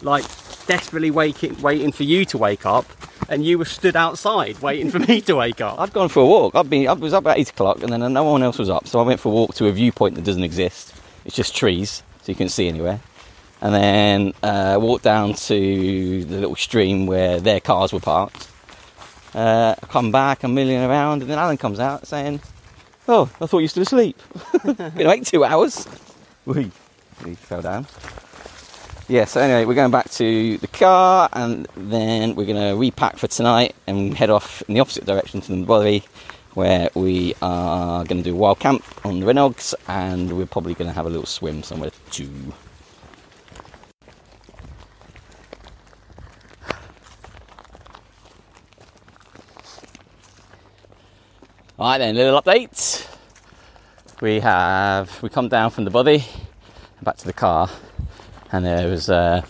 like 0.01 0.25
desperately 0.67 1.11
waking, 1.11 1.61
waiting 1.61 1.91
for 1.91 2.03
you 2.03 2.25
to 2.25 2.37
wake 2.37 2.65
up, 2.65 2.85
and 3.29 3.45
you 3.45 3.57
were 3.57 3.65
stood 3.65 3.95
outside 3.95 4.59
waiting 4.61 4.91
for 4.91 4.99
me 4.99 5.21
to 5.21 5.35
wake 5.35 5.61
up. 5.61 5.79
I'd 5.79 5.93
gone 5.93 6.09
for 6.09 6.21
a 6.21 6.25
walk. 6.25 6.55
I'd 6.55 6.69
been. 6.69 6.87
I 6.87 6.93
was 6.93 7.13
up 7.13 7.25
at 7.27 7.37
eight 7.37 7.49
o'clock, 7.49 7.81
and 7.81 7.91
then 7.91 8.13
no 8.13 8.23
one 8.23 8.43
else 8.43 8.57
was 8.59 8.69
up, 8.69 8.87
so 8.87 8.99
I 8.99 9.03
went 9.03 9.19
for 9.19 9.29
a 9.29 9.31
walk 9.31 9.55
to 9.55 9.67
a 9.67 9.71
viewpoint 9.71 10.15
that 10.15 10.23
doesn't 10.23 10.43
exist. 10.43 10.93
It's 11.25 11.35
just 11.35 11.55
trees, 11.55 12.03
so 12.21 12.31
you 12.31 12.35
can't 12.35 12.51
see 12.51 12.67
anywhere. 12.67 12.99
And 13.61 13.73
then 13.73 14.33
uh, 14.43 14.77
walked 14.79 15.03
down 15.03 15.33
to 15.33 16.23
the 16.25 16.37
little 16.37 16.55
stream 16.55 17.07
where 17.07 17.39
their 17.39 17.59
cars 17.59 17.91
were 17.91 17.99
parked. 17.99 18.47
Uh, 19.33 19.75
come 19.89 20.11
back, 20.11 20.43
I'm 20.43 20.53
milling 20.53 20.77
around, 20.77 21.21
and 21.21 21.29
then 21.31 21.37
Alan 21.39 21.57
comes 21.57 21.79
out 21.79 22.07
saying, 22.07 22.39
"Oh, 23.07 23.29
I 23.41 23.45
thought 23.47 23.59
you 23.59 23.63
were 23.63 23.67
still 23.69 23.83
asleep. 23.83 24.21
Been 24.63 25.05
awake 25.05 25.25
two 25.25 25.43
hours." 25.43 25.87
We, 26.45 26.71
He 27.25 27.35
fell 27.35 27.61
down. 27.61 27.87
Yeah, 29.09 29.23
so 29.23 29.39
anyway, 29.39 29.63
we're 29.63 29.73
going 29.73 29.91
back 29.91 30.09
to 30.11 30.57
the 30.57 30.67
car 30.67 31.29
and 31.31 31.65
then 31.77 32.35
we're 32.35 32.45
going 32.45 32.73
to 32.73 32.77
repack 32.77 33.15
for 33.15 33.27
tonight 33.27 33.73
and 33.87 34.13
head 34.13 34.29
off 34.29 34.61
in 34.67 34.73
the 34.73 34.81
opposite 34.81 35.05
direction 35.05 35.39
to 35.39 35.55
the 35.55 35.63
Bothy 35.63 36.03
where 36.55 36.89
we 36.93 37.33
are 37.41 38.03
going 38.03 38.21
to 38.21 38.23
do 38.23 38.35
wild 38.35 38.59
camp 38.59 38.83
on 39.05 39.21
the 39.21 39.25
Rhinogs 39.25 39.73
and 39.87 40.37
we're 40.37 40.45
probably 40.45 40.73
going 40.73 40.89
to 40.89 40.93
have 40.93 41.05
a 41.05 41.09
little 41.09 41.25
swim 41.25 41.63
somewhere 41.63 41.91
too. 42.11 42.53
Alright 51.79 51.99
then, 51.99 52.13
little 52.15 52.41
update. 52.41 53.07
We 54.19 54.41
have 54.41 55.23
we 55.23 55.29
come 55.29 55.47
down 55.47 55.71
from 55.71 55.85
the 55.85 55.91
bothy 55.91 56.25
back 57.01 57.15
to 57.15 57.25
the 57.25 57.31
car 57.31 57.69
and 58.51 58.65
there 58.65 58.87
was 58.87 59.09
uh, 59.09 59.41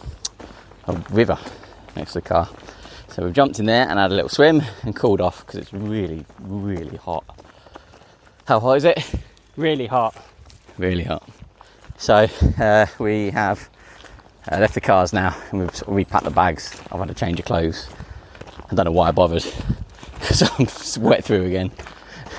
a 0.85 0.93
river 1.11 1.37
next 1.95 2.13
to 2.13 2.19
the 2.19 2.27
car. 2.27 2.49
So 3.09 3.23
we've 3.23 3.33
jumped 3.33 3.59
in 3.59 3.65
there 3.65 3.87
and 3.87 3.97
had 3.97 4.11
a 4.11 4.15
little 4.15 4.29
swim 4.29 4.61
and 4.83 4.95
cooled 4.95 5.21
off 5.21 5.45
because 5.45 5.59
it's 5.59 5.73
really, 5.73 6.25
really 6.39 6.97
hot. 6.97 7.23
How 8.45 8.59
hot 8.59 8.77
is 8.77 8.83
it? 8.85 9.03
Really 9.55 9.87
hot. 9.87 10.15
Really 10.77 11.03
hot. 11.03 11.27
So 11.97 12.27
uh, 12.59 12.85
we 12.99 13.31
have 13.31 13.69
uh, 14.51 14.59
left 14.59 14.75
the 14.75 14.81
cars 14.81 15.13
now 15.13 15.35
and 15.49 15.61
we've 15.61 15.75
sort 15.75 15.89
of 15.89 15.95
repacked 15.95 16.25
the 16.25 16.31
bags. 16.31 16.79
I've 16.91 16.99
had 16.99 17.09
a 17.09 17.15
change 17.15 17.39
of 17.39 17.45
clothes. 17.45 17.89
I 18.69 18.75
don't 18.75 18.85
know 18.85 18.91
why 18.91 19.07
I 19.07 19.11
bothered 19.11 19.45
because 20.19 20.43
I'm 20.43 21.03
wet 21.03 21.23
through 21.23 21.45
again. 21.45 21.71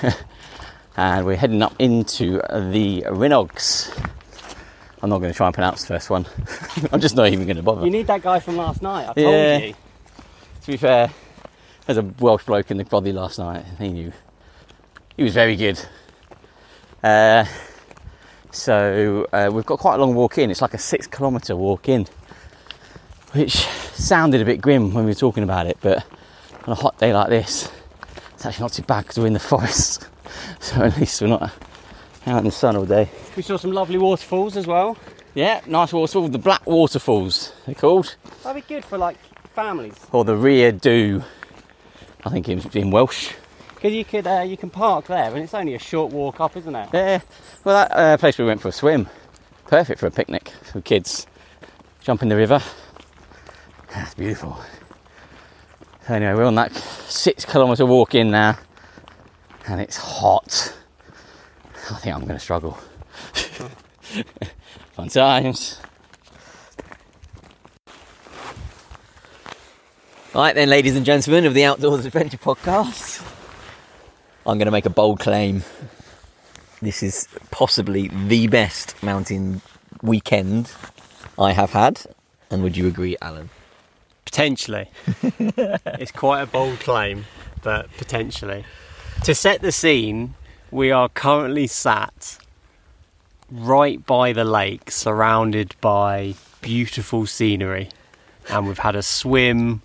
and 0.96 1.26
we're 1.26 1.36
heading 1.36 1.62
up 1.62 1.74
into 1.78 2.34
the 2.34 3.04
Rhinogs. 3.08 3.90
I'm 5.02 5.10
not 5.10 5.18
going 5.18 5.32
to 5.32 5.36
try 5.36 5.46
and 5.46 5.54
pronounce 5.54 5.82
the 5.82 5.88
first 5.88 6.10
one. 6.10 6.26
I'm 6.92 7.00
just 7.00 7.14
not 7.16 7.28
even 7.28 7.44
going 7.46 7.56
to 7.56 7.62
bother. 7.62 7.84
You 7.84 7.90
need 7.90 8.06
that 8.08 8.22
guy 8.22 8.40
from 8.40 8.56
last 8.56 8.82
night. 8.82 9.02
I 9.08 9.14
told 9.14 9.16
Yeah. 9.18 9.58
you. 9.58 9.74
To 10.62 10.66
be 10.72 10.76
fair, 10.76 11.10
there's 11.86 11.98
a 11.98 12.02
Welsh 12.02 12.44
bloke 12.44 12.70
in 12.70 12.76
the 12.78 12.84
bothy 12.84 13.12
last 13.12 13.38
night. 13.38 13.64
He 13.78 13.88
knew. 13.90 14.12
He 15.16 15.22
was 15.22 15.34
very 15.34 15.56
good. 15.56 15.80
Uh, 17.02 17.44
so 18.50 19.26
uh, 19.32 19.50
we've 19.52 19.66
got 19.66 19.78
quite 19.78 19.94
a 19.94 19.98
long 19.98 20.14
walk 20.14 20.38
in. 20.38 20.50
It's 20.50 20.62
like 20.62 20.74
a 20.74 20.78
six 20.78 21.06
kilometre 21.06 21.54
walk 21.56 21.88
in, 21.88 22.06
which 23.32 23.54
sounded 23.94 24.40
a 24.40 24.44
bit 24.44 24.60
grim 24.60 24.92
when 24.94 25.04
we 25.04 25.10
were 25.10 25.14
talking 25.14 25.44
about 25.44 25.66
it, 25.66 25.78
but 25.80 26.04
on 26.66 26.72
a 26.72 26.74
hot 26.74 26.98
day 26.98 27.12
like 27.12 27.28
this, 27.28 27.70
it's 28.34 28.44
actually 28.46 28.64
not 28.64 28.72
too 28.72 28.82
bad 28.82 29.02
because 29.04 29.18
we're 29.18 29.26
in 29.26 29.32
the 29.32 29.38
forest. 29.38 30.08
So 30.60 30.82
at 30.82 30.96
least 30.98 31.20
we're 31.22 31.28
not 31.28 31.52
out 32.28 32.38
in 32.38 32.44
the 32.44 32.50
sun 32.50 32.76
all 32.76 32.84
day. 32.84 33.08
We 33.36 33.42
saw 33.42 33.56
some 33.56 33.72
lovely 33.72 33.98
waterfalls 33.98 34.56
as 34.56 34.66
well. 34.66 34.96
Yeah, 35.34 35.60
nice 35.66 35.92
waterfall. 35.92 36.28
The 36.28 36.38
Black 36.38 36.66
Waterfalls, 36.66 37.52
they're 37.66 37.74
called. 37.74 38.16
That'd 38.42 38.62
be 38.66 38.74
good 38.74 38.84
for 38.84 38.98
like 38.98 39.16
families. 39.54 39.94
Or 40.12 40.24
the 40.24 40.36
Rear 40.36 40.72
Do, 40.72 41.22
I 42.24 42.30
think 42.30 42.48
in, 42.48 42.60
in 42.72 42.90
Welsh. 42.90 43.32
Because 43.74 43.92
you 43.92 44.04
could 44.04 44.26
uh, 44.26 44.44
you 44.46 44.56
can 44.56 44.70
park 44.70 45.06
there, 45.06 45.32
and 45.32 45.38
it's 45.38 45.54
only 45.54 45.74
a 45.74 45.78
short 45.78 46.12
walk 46.12 46.40
up, 46.40 46.56
isn't 46.56 46.74
it? 46.74 46.88
Yeah, 46.92 47.20
well, 47.64 47.76
that 47.76 47.96
uh, 47.96 48.16
place 48.16 48.36
we 48.38 48.44
went 48.44 48.60
for 48.60 48.68
a 48.68 48.72
swim, 48.72 49.08
perfect 49.66 50.00
for 50.00 50.06
a 50.06 50.10
picnic 50.10 50.48
for 50.72 50.80
kids. 50.80 51.26
Jump 52.00 52.22
in 52.22 52.28
the 52.28 52.36
river. 52.36 52.60
That's 53.94 54.14
beautiful. 54.14 54.58
Anyway, 56.08 56.34
we're 56.34 56.44
on 56.44 56.56
that 56.56 56.74
six 56.74 57.44
kilometre 57.44 57.86
walk 57.86 58.14
in 58.14 58.30
now, 58.30 58.58
and 59.68 59.80
it's 59.80 59.96
hot. 59.96 60.74
I 61.90 61.94
think 61.96 62.14
I'm 62.14 62.22
going 62.22 62.34
to 62.34 62.38
struggle. 62.38 62.72
Fun 64.92 65.08
times. 65.08 65.80
Right 70.34 70.54
then, 70.54 70.68
ladies 70.68 70.96
and 70.96 71.06
gentlemen 71.06 71.46
of 71.46 71.54
the 71.54 71.64
Outdoors 71.64 72.04
Adventure 72.04 72.36
Podcast, 72.36 73.26
I'm 74.46 74.58
going 74.58 74.66
to 74.66 74.72
make 74.72 74.86
a 74.86 74.90
bold 74.90 75.20
claim 75.20 75.64
this 76.80 77.02
is 77.02 77.26
possibly 77.50 78.08
the 78.08 78.46
best 78.46 79.02
mountain 79.02 79.62
weekend 80.02 80.70
I 81.38 81.52
have 81.52 81.70
had. 81.70 82.02
And 82.50 82.62
would 82.62 82.76
you 82.76 82.86
agree, 82.86 83.16
Alan? 83.20 83.50
Potentially. 84.24 84.90
it's 85.38 86.12
quite 86.12 86.42
a 86.42 86.46
bold 86.46 86.80
claim, 86.80 87.24
but 87.62 87.90
potentially. 87.96 88.64
To 89.24 89.34
set 89.34 89.60
the 89.60 89.72
scene, 89.72 90.34
we 90.70 90.90
are 90.90 91.08
currently 91.08 91.66
sat 91.66 92.38
right 93.50 94.04
by 94.06 94.32
the 94.32 94.44
lake, 94.44 94.90
surrounded 94.90 95.74
by 95.80 96.34
beautiful 96.60 97.26
scenery. 97.26 97.88
And 98.50 98.66
we've 98.66 98.78
had 98.78 98.96
a 98.96 99.02
swim 99.02 99.82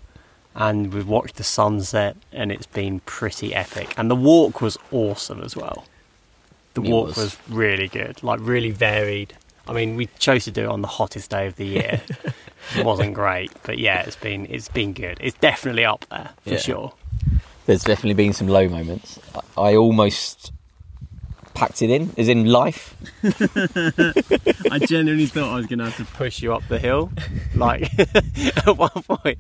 and 0.56 0.94
we've 0.94 1.08
watched 1.08 1.36
the 1.38 1.44
sunset, 1.44 2.16
and 2.32 2.52
it's 2.52 2.68
been 2.68 3.00
pretty 3.02 3.56
epic. 3.56 3.94
And 3.98 4.10
the 4.12 4.16
walk 4.16 4.62
was 4.62 4.78
awesome 4.92 5.42
as 5.42 5.56
well. 5.56 5.86
The 6.76 6.84
It 6.84 6.90
walk 6.90 7.08
was. 7.08 7.18
was 7.18 7.38
really 7.50 7.88
good, 7.88 8.22
like 8.22 8.40
really 8.42 8.70
varied. 8.72 9.34
I 9.68 9.74
mean, 9.74 9.96
we 9.96 10.08
chose 10.20 10.44
to 10.46 10.52
do 10.52 10.62
it 10.66 10.68
on 10.68 10.82
the 10.82 10.88
hottest 10.88 11.32
day 11.32 11.48
of 11.48 11.56
the 11.56 11.66
year. 11.66 12.02
it 12.78 12.86
wasn't 12.86 13.14
great, 13.16 13.52
but 13.64 13.80
yeah, 13.80 14.02
it's 14.02 14.16
been 14.16 14.46
it's 14.50 14.70
been 14.70 14.94
good. 14.94 15.18
It's 15.22 15.38
definitely 15.40 15.86
up 15.86 16.06
there 16.12 16.30
for 16.44 16.50
Yeah. 16.52 16.58
sure. 16.58 16.94
There's 17.66 17.84
definitely 17.84 18.14
been 18.16 18.34
some 18.34 18.48
low 18.48 18.68
moments. 18.70 19.20
I, 19.58 19.70
I 19.72 19.76
almost 19.76 20.52
packed 21.54 21.82
it 21.82 21.90
in, 21.90 22.14
as 22.18 22.28
in 22.28 22.46
life. 22.46 22.96
I 24.72 24.80
genuinely 24.80 25.28
thought 25.28 25.52
I 25.52 25.56
was 25.56 25.66
going 25.68 25.80
to 25.80 25.86
have 25.86 25.98
to 25.98 26.06
push 26.06 26.42
you 26.42 26.54
up 26.54 26.64
the 26.68 26.80
hill. 26.80 27.12
Like 27.56 27.92
at 28.00 28.78
one 28.78 28.90
point, 28.90 29.40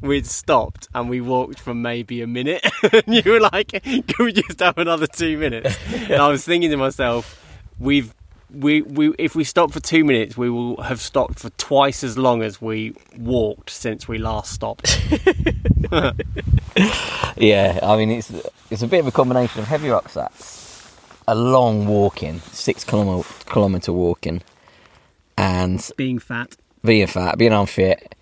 we'd 0.00 0.26
stopped 0.26 0.88
and 0.94 1.08
we 1.08 1.20
walked 1.20 1.60
for 1.60 1.74
maybe 1.74 2.22
a 2.22 2.26
minute, 2.26 2.64
and 2.92 3.24
you 3.24 3.32
were 3.32 3.40
like, 3.40 3.68
"Can 3.82 4.04
we 4.20 4.32
just 4.32 4.60
have 4.60 4.78
another 4.78 5.06
two 5.06 5.38
minutes?" 5.38 5.76
And 5.92 6.14
I 6.14 6.28
was 6.28 6.44
thinking 6.44 6.70
to 6.70 6.76
myself, 6.76 7.42
"We've." 7.78 8.12
We, 8.48 8.80
we 8.80 9.12
if 9.18 9.34
we 9.34 9.42
stop 9.42 9.72
for 9.72 9.80
two 9.80 10.04
minutes, 10.04 10.36
we 10.36 10.48
will 10.48 10.80
have 10.80 11.00
stopped 11.00 11.40
for 11.40 11.50
twice 11.50 12.04
as 12.04 12.16
long 12.16 12.42
as 12.42 12.62
we 12.62 12.94
walked 13.18 13.70
since 13.70 14.06
we 14.06 14.18
last 14.18 14.52
stopped. 14.52 15.00
Yeah, 17.36 17.78
I 17.82 17.96
mean 17.96 18.10
it's 18.10 18.32
it's 18.70 18.82
a 18.82 18.86
bit 18.86 19.00
of 19.00 19.06
a 19.06 19.10
combination 19.10 19.60
of 19.60 19.66
heavy 19.66 19.88
rucksacks, 19.88 20.65
a 21.28 21.34
long 21.34 21.86
walking, 21.86 22.40
six 22.52 22.84
kilometre 22.84 23.28
kilometre 23.46 23.92
walking, 23.92 24.42
and 25.36 25.90
Being 25.96 26.18
fat, 26.18 26.56
being 26.84 27.06
fat, 27.06 27.38
being 27.38 27.52
unfit, 27.52 28.14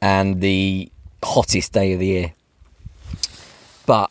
and 0.00 0.40
the 0.40 0.90
hottest 1.22 1.72
day 1.72 1.92
of 1.92 2.00
the 2.00 2.06
year. 2.06 2.34
But 3.86 4.10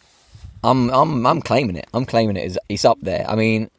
I'm 0.63 0.89
I'm 0.89 1.25
I'm 1.25 1.41
claiming 1.41 1.75
it. 1.75 1.87
I'm 1.93 2.05
claiming 2.05 2.37
it 2.37 2.45
as 2.45 2.57
it's 2.69 2.85
up 2.85 2.99
there. 3.01 3.25
I 3.29 3.35
mean, 3.35 3.69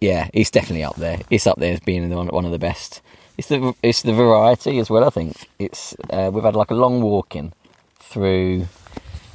yeah, 0.00 0.28
it's 0.32 0.50
definitely 0.50 0.84
up 0.84 0.96
there. 0.96 1.20
It's 1.30 1.46
up 1.46 1.58
there 1.58 1.72
as 1.72 1.80
being 1.80 2.08
one, 2.10 2.28
one 2.28 2.44
of 2.44 2.52
the 2.52 2.58
best. 2.58 3.02
It's 3.38 3.48
the 3.48 3.74
it's 3.82 4.02
the 4.02 4.12
variety 4.12 4.78
as 4.78 4.90
well. 4.90 5.04
I 5.04 5.10
think 5.10 5.48
it's 5.58 5.94
uh, 6.10 6.30
we've 6.32 6.44
had 6.44 6.56
like 6.56 6.70
a 6.70 6.74
long 6.74 7.02
walking 7.02 7.52
through 8.00 8.66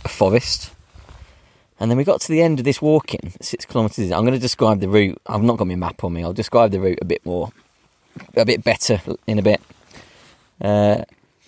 a 0.03 0.09
forest. 0.09 0.71
And 1.81 1.89
then 1.89 1.97
we 1.97 2.03
got 2.03 2.21
to 2.21 2.27
the 2.27 2.43
end 2.43 2.59
of 2.59 2.63
this 2.63 2.79
walking, 2.79 3.33
six 3.41 3.65
kilometres. 3.65 4.11
I'm 4.11 4.21
going 4.21 4.35
to 4.35 4.39
describe 4.39 4.81
the 4.81 4.87
route. 4.87 5.19
I've 5.25 5.41
not 5.41 5.57
got 5.57 5.65
my 5.65 5.73
map 5.73 6.03
on 6.03 6.13
me. 6.13 6.23
I'll 6.23 6.31
describe 6.31 6.69
the 6.69 6.79
route 6.79 6.99
a 7.01 7.05
bit 7.05 7.25
more, 7.25 7.51
a 8.37 8.45
bit 8.45 8.63
better 8.63 9.01
in 9.25 9.39
a 9.39 9.41
bit. 9.41 9.59
Uh, 10.61 11.05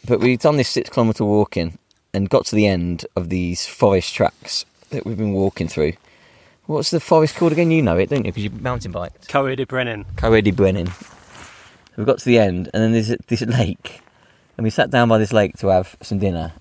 but 0.08 0.22
we've 0.22 0.40
done 0.40 0.58
this 0.58 0.70
six 0.70 0.90
kilometre 0.90 1.24
walking 1.24 1.78
and 2.16 2.32
got 2.32 2.48
to 2.48 2.56
the 2.56 2.66
end 2.66 3.06
of 3.16 3.30
these 3.30 3.68
forest 3.68 4.16
tracks 4.16 4.66
that 4.90 5.06
we've 5.06 5.20
been 5.20 5.34
walking 5.34 5.68
through. 5.68 5.94
What's 6.66 6.90
the 6.90 7.00
forest 7.00 7.36
called 7.36 7.52
again? 7.52 7.70
You 7.70 7.84
know 7.84 8.00
it, 8.00 8.10
don't 8.10 8.26
you? 8.26 8.32
Because 8.32 8.46
you 8.46 8.50
mountain 8.50 8.92
biked. 8.92 9.30
Coed 9.30 9.58
de 9.58 9.68
Brennan. 9.68 10.04
Coedi 10.16 10.56
Brennan. 10.56 10.92
We 11.96 12.06
got 12.06 12.18
to 12.18 12.26
the 12.26 12.40
end, 12.40 12.72
and 12.74 12.82
then 12.82 12.92
there's 12.92 13.16
this 13.28 13.42
lake, 13.44 14.02
and 14.58 14.64
we 14.64 14.72
sat 14.72 14.90
down 14.90 15.10
by 15.10 15.20
this 15.20 15.32
lake 15.32 15.58
to 15.58 15.68
have 15.68 15.96
some 16.02 16.18
dinner, 16.18 16.54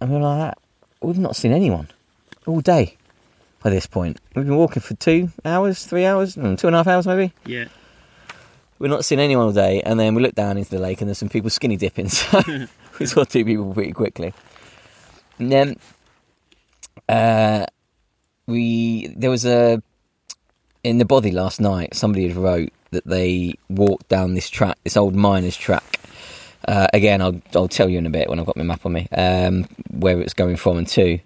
and 0.00 0.08
we 0.08 0.18
were 0.18 0.22
like, 0.22 0.54
we've 1.00 1.18
not 1.18 1.34
seen 1.34 1.50
anyone 1.50 1.88
all 2.46 2.60
day 2.60 2.96
by 3.62 3.70
this 3.70 3.86
point. 3.86 4.20
We've 4.34 4.46
been 4.46 4.56
walking 4.56 4.82
for 4.82 4.94
two 4.94 5.30
hours, 5.44 5.84
three 5.84 6.04
hours, 6.04 6.36
mm, 6.36 6.58
two 6.58 6.66
and 6.66 6.76
a 6.76 6.78
half 6.78 6.86
hours 6.86 7.06
maybe. 7.06 7.32
Yeah. 7.46 7.66
We're 8.78 8.88
not 8.88 9.04
seeing 9.04 9.20
anyone 9.20 9.46
all 9.46 9.52
day, 9.52 9.82
and 9.82 9.98
then 9.98 10.14
we 10.14 10.22
look 10.22 10.36
down 10.36 10.56
into 10.56 10.70
the 10.70 10.78
lake, 10.78 11.00
and 11.00 11.08
there's 11.08 11.18
some 11.18 11.28
people 11.28 11.50
skinny 11.50 11.76
dipping. 11.76 12.08
So 12.98 13.00
we 13.00 13.06
saw 13.06 13.22
two 13.22 13.44
people 13.44 13.72
pretty 13.72 13.92
quickly. 13.92 14.34
And 15.38 15.52
then 15.52 15.76
uh, 17.08 17.66
we 18.46 19.06
there 19.16 19.30
was 19.30 19.44
a 19.44 19.80
in 20.82 20.98
the 20.98 21.04
bothy 21.04 21.30
last 21.30 21.60
night. 21.60 21.94
Somebody 21.94 22.26
had 22.26 22.36
wrote 22.36 22.72
that 22.90 23.06
they 23.06 23.54
walked 23.68 24.08
down 24.08 24.34
this 24.34 24.48
track, 24.48 24.78
this 24.82 24.96
old 24.96 25.14
miners 25.14 25.56
track. 25.56 26.00
Uh, 26.66 26.88
again, 26.92 27.22
I'll 27.22 27.40
I'll 27.54 27.68
tell 27.68 27.88
you 27.88 27.98
in 27.98 28.06
a 28.06 28.10
bit 28.10 28.28
when 28.28 28.40
I've 28.40 28.46
got 28.46 28.56
my 28.56 28.64
map 28.64 28.84
on 28.84 28.92
me 28.92 29.08
um, 29.12 29.66
where 29.90 30.20
it's 30.20 30.34
going 30.34 30.56
from 30.56 30.78
and 30.78 30.88
to. 30.88 31.18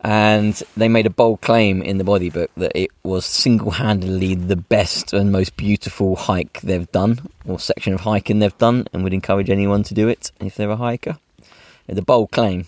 And 0.00 0.54
they 0.76 0.88
made 0.88 1.06
a 1.06 1.10
bold 1.10 1.40
claim 1.40 1.82
in 1.82 1.98
the 1.98 2.04
bothy 2.04 2.30
book 2.30 2.52
that 2.56 2.70
it 2.76 2.90
was 3.02 3.26
single-handedly 3.26 4.36
the 4.36 4.54
best 4.56 5.12
and 5.12 5.32
most 5.32 5.56
beautiful 5.56 6.14
hike 6.14 6.60
they've 6.60 6.90
done, 6.92 7.28
or 7.44 7.58
section 7.58 7.94
of 7.94 8.00
hiking 8.00 8.38
they've 8.38 8.56
done, 8.58 8.86
and 8.92 9.02
would 9.02 9.12
encourage 9.12 9.50
anyone 9.50 9.82
to 9.82 9.94
do 9.94 10.06
it 10.06 10.30
if 10.38 10.54
they're 10.54 10.70
a 10.70 10.76
hiker. 10.76 11.18
The 11.88 12.02
bold 12.02 12.30
claim, 12.30 12.66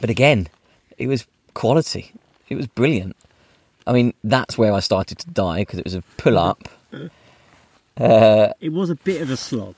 but 0.00 0.08
again, 0.08 0.48
it 0.98 1.08
was 1.08 1.26
quality. 1.54 2.12
It 2.48 2.54
was 2.54 2.68
brilliant. 2.68 3.16
I 3.86 3.92
mean, 3.92 4.14
that's 4.22 4.56
where 4.56 4.72
I 4.72 4.80
started 4.80 5.18
to 5.18 5.30
die 5.30 5.62
because 5.62 5.78
it 5.78 5.84
was 5.84 5.94
a 5.94 6.02
pull-up. 6.16 6.68
Uh, 7.96 8.52
It 8.60 8.72
was 8.72 8.90
a 8.90 8.94
bit 8.94 9.20
of 9.20 9.30
a 9.30 9.36
slog. 9.36 9.74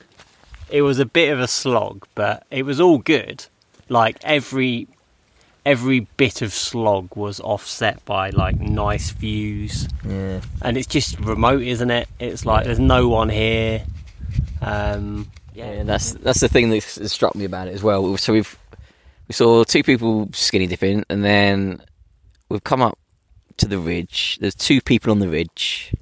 It 0.68 0.82
was 0.82 0.98
a 0.98 1.06
bit 1.06 1.32
of 1.32 1.40
a 1.40 1.48
slog, 1.48 2.06
but 2.14 2.44
it 2.50 2.64
was 2.64 2.80
all 2.80 2.98
good. 2.98 3.46
Like 3.88 4.18
every 4.22 4.88
every 5.66 6.00
bit 6.16 6.40
of 6.40 6.54
slog 6.54 7.14
was 7.16 7.40
offset 7.40 8.02
by 8.06 8.30
like 8.30 8.58
nice 8.58 9.10
views, 9.10 9.88
yeah. 10.06 10.40
and 10.62 10.78
it's 10.78 10.86
just 10.86 11.18
remote, 11.20 11.62
isn't 11.62 11.90
it? 11.90 12.08
It's 12.18 12.46
like 12.46 12.64
there's 12.64 12.78
no 12.78 13.08
one 13.08 13.28
here. 13.28 13.84
Um, 14.62 15.28
Yeah, 15.56 15.84
that's 15.84 16.12
that's 16.12 16.40
the 16.40 16.48
thing 16.48 16.68
that 16.70 16.82
struck 16.82 17.34
me 17.34 17.46
about 17.46 17.68
it 17.68 17.74
as 17.74 17.82
well. 17.82 18.16
So 18.18 18.34
we've 18.34 18.58
we 19.26 19.32
saw 19.32 19.64
two 19.64 19.82
people 19.82 20.28
skinny 20.32 20.66
dipping, 20.66 21.04
and 21.08 21.24
then 21.24 21.80
we've 22.50 22.62
come 22.62 22.82
up 22.82 22.98
to 23.56 23.66
the 23.66 23.78
ridge. 23.78 24.36
There's 24.40 24.54
two 24.54 24.82
people 24.82 25.10
on 25.10 25.18
the 25.18 25.28
ridge, 25.28 25.94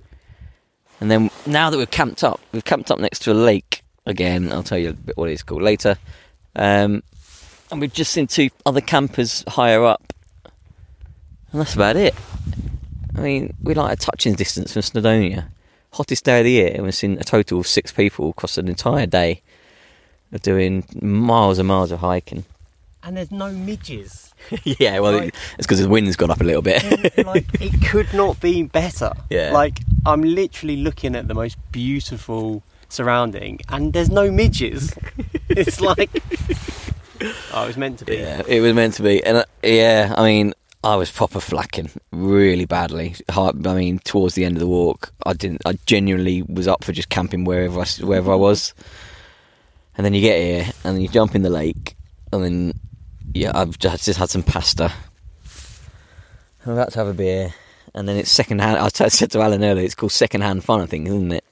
and 1.01 1.09
then 1.09 1.31
now 1.47 1.71
that 1.71 1.79
we've 1.79 1.91
camped 1.91 2.25
up, 2.25 2.41
we've 2.53 2.65
camped 2.65 2.91
up 2.91 2.99
next 2.99 3.21
to 3.21 3.33
a 3.33 3.35
lake 3.35 3.83
again. 4.07 4.53
I'll 4.53 4.65
tell 4.65 4.79
you 4.79 4.91
a 4.91 4.93
bit 4.93 5.17
what 5.17 5.31
it's 5.31 5.45
called 5.45 5.63
later. 5.63 5.97
Um, 6.57 7.03
and 7.75 7.81
we've 7.81 7.93
just 7.93 8.13
seen 8.13 8.29
two 8.29 8.51
other 8.65 8.81
campers 8.81 9.43
higher 9.49 9.85
up, 9.85 10.13
and 11.51 11.61
that's 11.61 11.75
about 11.75 11.97
it. 11.97 12.15
I 13.17 13.21
mean, 13.21 13.53
we're 13.63 13.75
like 13.75 13.93
a 13.95 13.97
touching 14.01 14.35
distance 14.35 14.73
from 14.73 14.83
Snowdonia. 14.83 15.47
Hottest 15.93 16.25
day 16.25 16.39
of 16.39 16.45
the 16.45 16.53
year, 16.53 16.71
and 16.73 16.85
we've 16.85 16.95
seen 16.95 17.19
a 17.19 17.25
total 17.25 17.59
of 17.59 17.67
six 17.67 17.91
people 17.91 18.31
across 18.31 18.59
an 18.59 18.69
entire 18.69 19.07
day 19.07 19.43
of 20.33 20.43
doing 20.43 20.85
miles 21.03 21.59
and 21.59 21.67
miles 21.67 21.91
of 21.91 21.99
hiking. 21.99 22.45
And 23.03 23.17
there's 23.17 23.33
no 23.33 23.51
midges. 23.51 24.33
yeah, 24.65 25.01
well, 25.01 25.19
Right. 25.19 25.35
it's 25.59 25.67
because 25.67 25.81
the 25.81 25.89
wind's 25.89 26.15
gone 26.17 26.31
up 26.31 26.41
a 26.41 26.45
little 26.45 26.63
bit. 26.63 26.83
like 27.27 27.45
it 27.61 27.85
could 27.87 28.13
not 28.15 28.41
be 28.41 28.63
better. 28.63 29.13
Yeah. 29.31 29.51
Like 29.53 29.81
I'm 30.07 30.23
literally 30.23 30.77
looking 30.77 31.17
at 31.17 31.27
the 31.27 31.35
most 31.35 31.57
beautiful 31.73 32.63
surrounding, 32.89 33.61
and 33.69 33.93
there's 33.93 34.11
no 34.11 34.31
midges. 34.31 34.95
it's 35.49 35.81
like 35.81 36.11
oh, 37.53 37.65
it 37.65 37.67
was 37.67 37.77
meant 37.77 37.99
to 38.01 38.05
be. 38.05 38.17
yeah, 38.17 38.43
it 38.47 38.61
was 38.61 38.75
meant 38.75 38.95
to 38.95 39.03
be, 39.03 39.23
and 39.25 39.39
uh, 39.39 39.45
yeah, 39.63 40.15
I 40.17 40.25
mean, 40.25 40.55
I 40.83 40.97
was 40.97 41.11
proper 41.11 41.39
flacking 41.39 41.91
really 42.13 42.67
badly. 42.67 43.15
I 43.29 43.53
mean, 43.53 44.01
towards 44.01 44.35
the 44.35 44.45
end 44.45 44.57
of 44.57 44.61
the 44.61 44.67
walk, 44.67 45.13
I 45.25 45.33
didn't. 45.33 45.63
I 45.65 45.79
genuinely 45.87 46.43
was 46.43 46.69
up 46.69 46.85
for 46.85 46.93
just 46.93 47.09
camping 47.09 47.45
wherever 47.45 47.81
I, 47.81 47.87
wherever 48.05 48.33
I 48.33 48.37
was. 48.37 48.75
And 49.97 50.05
then 50.05 50.13
you 50.13 50.21
get 50.21 50.41
here, 50.41 50.65
and 50.85 50.97
then 50.97 51.01
you 51.01 51.09
jump 51.09 51.35
in 51.35 51.43
the 51.43 51.51
lake, 51.51 51.97
and 52.33 52.45
then 52.45 52.73
yeah, 53.33 53.53
I've 53.55 53.79
just, 53.79 54.05
just 54.05 54.19
had 54.19 54.31
some 54.31 54.43
pasta. 54.43 54.93
I'm 56.67 56.73
about 56.73 56.93
to 56.93 56.99
have 56.99 57.09
a 57.09 57.15
beer, 57.15 57.55
and 57.95 58.09
then 58.09 58.17
it's 58.17 58.31
second 58.31 58.61
hand. 58.61 58.79
I 58.79 58.89
said 58.89 59.31
to 59.33 59.41
Alan 59.41 59.63
earlier, 59.63 59.85
it's 59.85 59.95
called 59.95 60.13
second 60.13 60.41
hand 60.41 60.65
fun, 60.65 60.81
I 60.81 60.87
think, 60.87 61.07
isn't 61.07 61.33
it? 61.33 61.45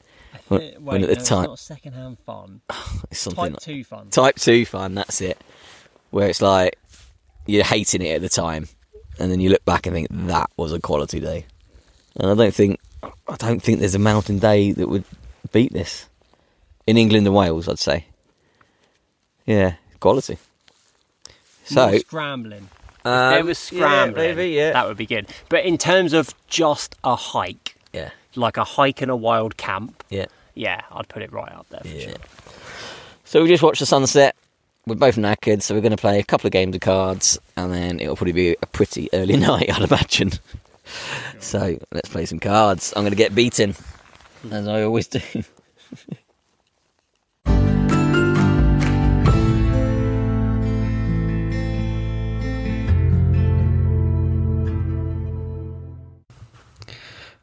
Wait, 0.58 0.80
when 0.80 0.96
at 0.96 1.00
no, 1.02 1.06
the 1.08 1.12
it's 1.14 1.28
time, 1.28 1.44
not 1.44 1.58
second-hand 1.58 2.18
fun. 2.26 2.60
it's 3.10 3.20
something 3.20 3.44
Type 3.44 3.52
like- 3.52 3.60
two 3.60 3.84
fun. 3.84 4.10
Type 4.10 4.36
two 4.36 4.64
fun, 4.66 4.94
that's 4.94 5.20
it. 5.20 5.38
Where 6.10 6.28
it's 6.28 6.42
like 6.42 6.78
you're 7.46 7.64
hating 7.64 8.02
it 8.02 8.14
at 8.16 8.20
the 8.22 8.28
time, 8.28 8.68
and 9.18 9.30
then 9.32 9.40
you 9.40 9.50
look 9.50 9.64
back 9.64 9.86
and 9.86 9.94
think 9.94 10.08
that 10.10 10.50
was 10.56 10.72
a 10.72 10.80
quality 10.80 11.20
day. 11.20 11.46
And 12.16 12.30
I 12.30 12.34
don't 12.34 12.54
think 12.54 12.78
I 13.02 13.36
don't 13.36 13.62
think 13.62 13.78
there's 13.80 13.94
a 13.94 13.98
mountain 13.98 14.38
day 14.38 14.72
that 14.72 14.88
would 14.88 15.04
beat 15.52 15.72
this 15.72 16.08
in 16.86 16.96
England 16.98 17.26
and 17.26 17.34
Wales. 17.34 17.68
I'd 17.68 17.78
say, 17.78 18.04
yeah, 19.46 19.74
quality. 20.00 20.38
So 21.64 21.90
More 21.90 21.98
scrambling. 22.00 22.68
um, 23.04 23.30
there 23.30 23.44
was 23.44 23.58
scrambling. 23.58 24.24
yeah, 24.28 24.34
maybe, 24.34 24.50
yeah, 24.50 24.72
That 24.72 24.86
would 24.88 24.96
be 24.96 25.06
good. 25.06 25.28
But 25.48 25.64
in 25.64 25.78
terms 25.78 26.12
of 26.12 26.34
just 26.48 26.96
a 27.04 27.14
hike, 27.16 27.76
yeah, 27.92 28.10
like 28.34 28.56
a 28.56 28.64
hike 28.64 29.00
in 29.02 29.10
a 29.10 29.16
wild 29.16 29.56
camp, 29.56 30.04
yeah. 30.10 30.26
Yeah, 30.54 30.80
I'd 30.90 31.08
put 31.08 31.22
it 31.22 31.32
right 31.32 31.52
up 31.52 31.68
there 31.70 31.80
for 31.80 31.88
Yeah. 31.88 32.06
sure. 32.08 32.16
So 33.24 33.42
we 33.42 33.48
just 33.48 33.62
watched 33.62 33.80
the 33.80 33.86
sunset. 33.86 34.34
We're 34.86 34.96
both 34.96 35.16
knackered, 35.16 35.62
so 35.62 35.74
we're 35.74 35.80
going 35.80 35.92
to 35.92 35.96
play 35.96 36.18
a 36.18 36.24
couple 36.24 36.48
of 36.48 36.52
games 36.52 36.74
of 36.74 36.80
cards, 36.80 37.38
and 37.56 37.72
then 37.72 38.00
it'll 38.00 38.16
probably 38.16 38.32
be 38.32 38.56
a 38.60 38.66
pretty 38.66 39.08
early 39.12 39.36
night, 39.48 39.70
I'd 39.72 39.82
imagine. 39.88 40.32
So 41.40 41.78
let's 41.92 42.08
play 42.08 42.26
some 42.26 42.40
cards. 42.40 42.92
I'm 42.96 43.02
going 43.02 43.12
to 43.12 43.16
get 43.16 43.34
beaten, 43.34 43.74
as 44.50 44.66
I 44.68 44.82
always 44.82 45.06
do. 45.06 45.20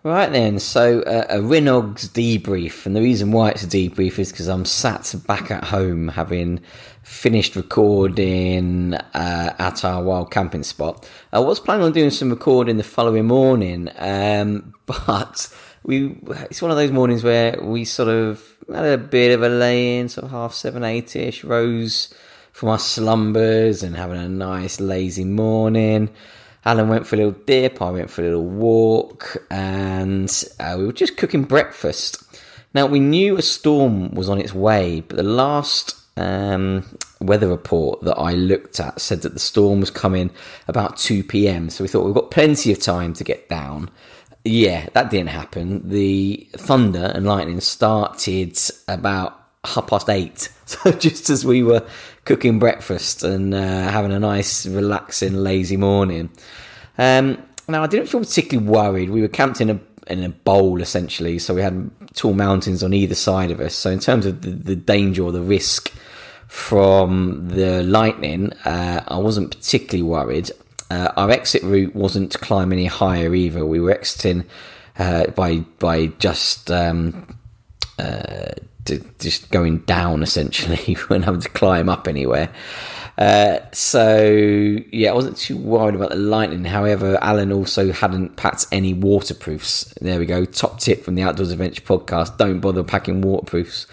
Right 0.02 0.32
then, 0.32 0.60
so 0.60 1.02
uh, 1.02 1.26
a 1.28 1.38
Rhinog's 1.40 2.08
debrief, 2.08 2.86
and 2.86 2.96
the 2.96 3.02
reason 3.02 3.34
why 3.34 3.50
it's 3.50 3.64
a 3.64 3.68
debrief 3.68 4.18
is 4.18 4.32
because 4.32 4.48
I'm 4.48 4.64
sat 4.64 5.14
back 5.28 5.52
at 5.52 5.66
home 5.66 6.08
having 6.08 6.62
finished 7.04 7.58
recording 7.58 8.94
uh, 8.94 9.56
at 9.60 9.84
our 9.84 10.02
wild 10.02 10.32
camping 10.32 10.64
spot. 10.64 11.06
I 11.34 11.40
was 11.40 11.60
planning 11.60 11.86
on 11.86 11.92
doing 11.92 12.12
some 12.12 12.30
recording 12.30 12.78
the 12.78 12.84
following 12.84 13.26
morning, 13.26 13.90
um, 13.98 14.74
but 14.86 15.54
we 15.84 16.18
it's 16.50 16.62
one 16.62 16.72
of 16.72 16.78
those 16.78 16.92
mornings 16.92 17.22
where 17.22 17.62
we 17.62 17.84
sort 17.84 18.08
of 18.08 18.42
had 18.74 18.86
a 18.86 18.98
bit 18.98 19.34
of 19.34 19.44
a 19.44 19.50
lay 19.50 20.00
in, 20.00 20.08
sort 20.08 20.24
of 20.24 20.32
half 20.32 20.54
seven, 20.54 20.86
eight 20.86 21.14
ish, 21.14 21.44
rose 21.44 22.14
from 22.54 22.70
our 22.70 22.80
slumbers 22.80 23.84
and 23.84 23.98
having 23.98 24.18
a 24.18 24.30
nice 24.30 24.80
lazy 24.80 25.26
morning. 25.26 26.10
Alan 26.66 26.90
went 26.90 27.08
for 27.08 27.16
a 27.16 27.20
little 27.20 27.40
dip, 27.46 27.82
I 27.82 27.90
went 27.90 28.10
for 28.10 28.22
a 28.22 28.26
little 28.26 28.46
walk, 28.46 29.46
and 29.50 30.30
uh, 30.60 30.76
we 30.78 30.86
were 30.86 30.94
just 30.94 31.18
cooking 31.18 31.44
breakfast. 31.44 32.24
Now, 32.74 32.86
we 32.86 33.00
knew 33.00 33.38
a 33.38 33.42
storm 33.42 34.12
was 34.14 34.30
on 34.30 34.40
its 34.40 34.54
way, 34.54 35.02
but 35.02 35.16
the 35.16 35.24
last 35.24 35.96
um, 36.18 36.86
weather 37.22 37.48
report 37.48 38.02
that 38.02 38.16
I 38.16 38.34
looked 38.34 38.80
at 38.80 39.00
said 39.00 39.22
that 39.22 39.34
the 39.34 39.40
storm 39.40 39.80
was 39.80 39.90
coming 39.90 40.32
about 40.68 40.98
2 40.98 41.24
pm. 41.24 41.70
So 41.70 41.84
we 41.84 41.88
thought 41.88 42.06
we've 42.06 42.14
got 42.14 42.32
plenty 42.32 42.72
of 42.72 42.80
time 42.80 43.14
to 43.14 43.24
get 43.24 43.50
down. 43.50 43.90
Yeah, 44.44 44.88
that 44.94 45.10
didn't 45.10 45.30
happen. 45.30 45.90
The 45.90 46.48
thunder 46.54 47.12
and 47.14 47.26
lightning 47.26 47.62
started 47.62 48.58
about 48.88 49.40
half 49.66 49.88
past 49.88 50.10
eight. 50.10 50.50
So 50.70 50.92
just 50.92 51.32
as 51.32 51.44
we 51.44 51.64
were 51.64 51.84
cooking 52.26 52.60
breakfast 52.60 53.24
and 53.24 53.54
uh, 53.54 53.90
having 53.90 54.12
a 54.12 54.20
nice, 54.20 54.66
relaxing, 54.66 55.36
lazy 55.36 55.78
morning. 55.78 56.30
Um, 56.98 57.42
now 57.68 57.84
I 57.84 57.88
didn't 57.88 58.08
feel 58.08 58.22
particularly 58.22 58.68
worried. 58.68 59.10
We 59.10 59.22
were 59.22 59.28
camped 59.28 59.62
in 59.62 59.70
a 59.70 59.80
in 60.08 60.24
a 60.24 60.30
bowl 60.30 60.82
essentially, 60.82 61.38
so 61.38 61.54
we 61.54 61.62
had 61.62 61.92
tall 62.16 62.34
mountains 62.34 62.84
on 62.84 62.94
either 62.94 63.16
side 63.16 63.52
of 63.52 63.60
us. 63.60 63.76
So 63.76 63.92
in 63.92 64.00
terms 64.00 64.26
of 64.26 64.42
the, 64.42 64.50
the 64.50 64.76
danger 64.76 65.24
or 65.24 65.32
the 65.32 65.42
risk 65.42 65.94
from 66.48 67.50
the 67.50 67.84
lightning, 67.84 68.52
uh, 68.66 69.04
I 69.08 69.18
wasn't 69.18 69.52
particularly 69.52 70.02
worried. 70.02 70.52
Uh, 70.90 71.12
our 71.16 71.30
exit 71.30 71.62
route 71.62 71.96
wasn't 71.96 72.32
to 72.32 72.40
climb 72.40 72.74
any 72.74 72.88
higher 72.88 73.36
either. 73.36 73.64
We 73.66 73.80
were 73.80 73.92
exiting 73.92 74.46
uh, 74.98 75.28
by 75.28 75.60
by 75.78 76.08
just 76.08 76.72
um, 76.72 77.38
uh, 78.00 78.54
to, 78.90 79.04
just 79.20 79.50
going 79.50 79.80
down 79.80 80.22
essentially. 80.24 80.98
weren't 81.10 81.26
having 81.26 81.42
to 81.42 81.50
climb 81.50 81.90
up 81.90 82.08
anywhere. 82.08 82.52
Uh, 83.18 83.60
so 83.74 84.24
yeah, 84.92 85.12
I 85.12 85.14
wasn't 85.14 85.36
too 85.36 85.58
worried 85.58 85.96
about 85.96 86.12
the 86.12 86.16
lightning. 86.16 86.64
However, 86.64 87.18
Alan 87.22 87.52
also 87.52 87.92
hadn't 87.92 88.38
packed 88.38 88.66
any 88.72 88.94
waterproofs. 88.94 89.94
There 90.00 90.20
we 90.20 90.26
go. 90.26 90.46
Top 90.46 90.80
tip 90.80 91.04
from 91.04 91.16
the 91.16 91.24
Outdoors 91.24 91.52
Adventure 91.52 91.82
podcast: 91.82 92.38
don't 92.38 92.62
bother 92.62 92.84
packing 92.84 93.22
waterproofs. 93.22 93.88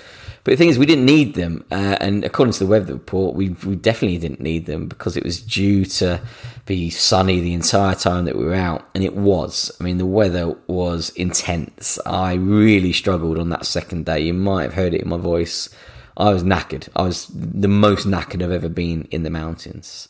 But 0.46 0.52
the 0.52 0.58
thing 0.58 0.68
is, 0.68 0.78
we 0.78 0.86
didn't 0.86 1.06
need 1.06 1.34
them, 1.34 1.64
uh, 1.72 1.96
and 2.00 2.24
according 2.24 2.52
to 2.52 2.60
the 2.60 2.70
weather 2.70 2.92
report, 2.92 3.34
we 3.34 3.48
we 3.66 3.74
definitely 3.74 4.18
didn't 4.18 4.40
need 4.40 4.66
them 4.66 4.86
because 4.86 5.16
it 5.16 5.24
was 5.24 5.42
due 5.42 5.84
to 5.84 6.20
be 6.66 6.88
sunny 6.88 7.40
the 7.40 7.52
entire 7.52 7.96
time 7.96 8.26
that 8.26 8.36
we 8.36 8.44
were 8.44 8.54
out, 8.54 8.88
and 8.94 9.02
it 9.02 9.16
was. 9.16 9.72
I 9.80 9.82
mean, 9.82 9.98
the 9.98 10.06
weather 10.06 10.54
was 10.68 11.10
intense. 11.16 11.98
I 12.06 12.34
really 12.34 12.92
struggled 12.92 13.40
on 13.40 13.48
that 13.48 13.66
second 13.66 14.06
day. 14.06 14.20
You 14.20 14.34
might 14.34 14.62
have 14.62 14.74
heard 14.74 14.94
it 14.94 15.02
in 15.02 15.08
my 15.08 15.16
voice. 15.16 15.68
I 16.16 16.32
was 16.32 16.44
knackered. 16.44 16.88
I 16.94 17.02
was 17.02 17.26
the 17.26 17.66
most 17.66 18.06
knackered 18.06 18.40
I've 18.40 18.52
ever 18.52 18.68
been 18.68 19.08
in 19.10 19.24
the 19.24 19.30
mountains. 19.30 20.08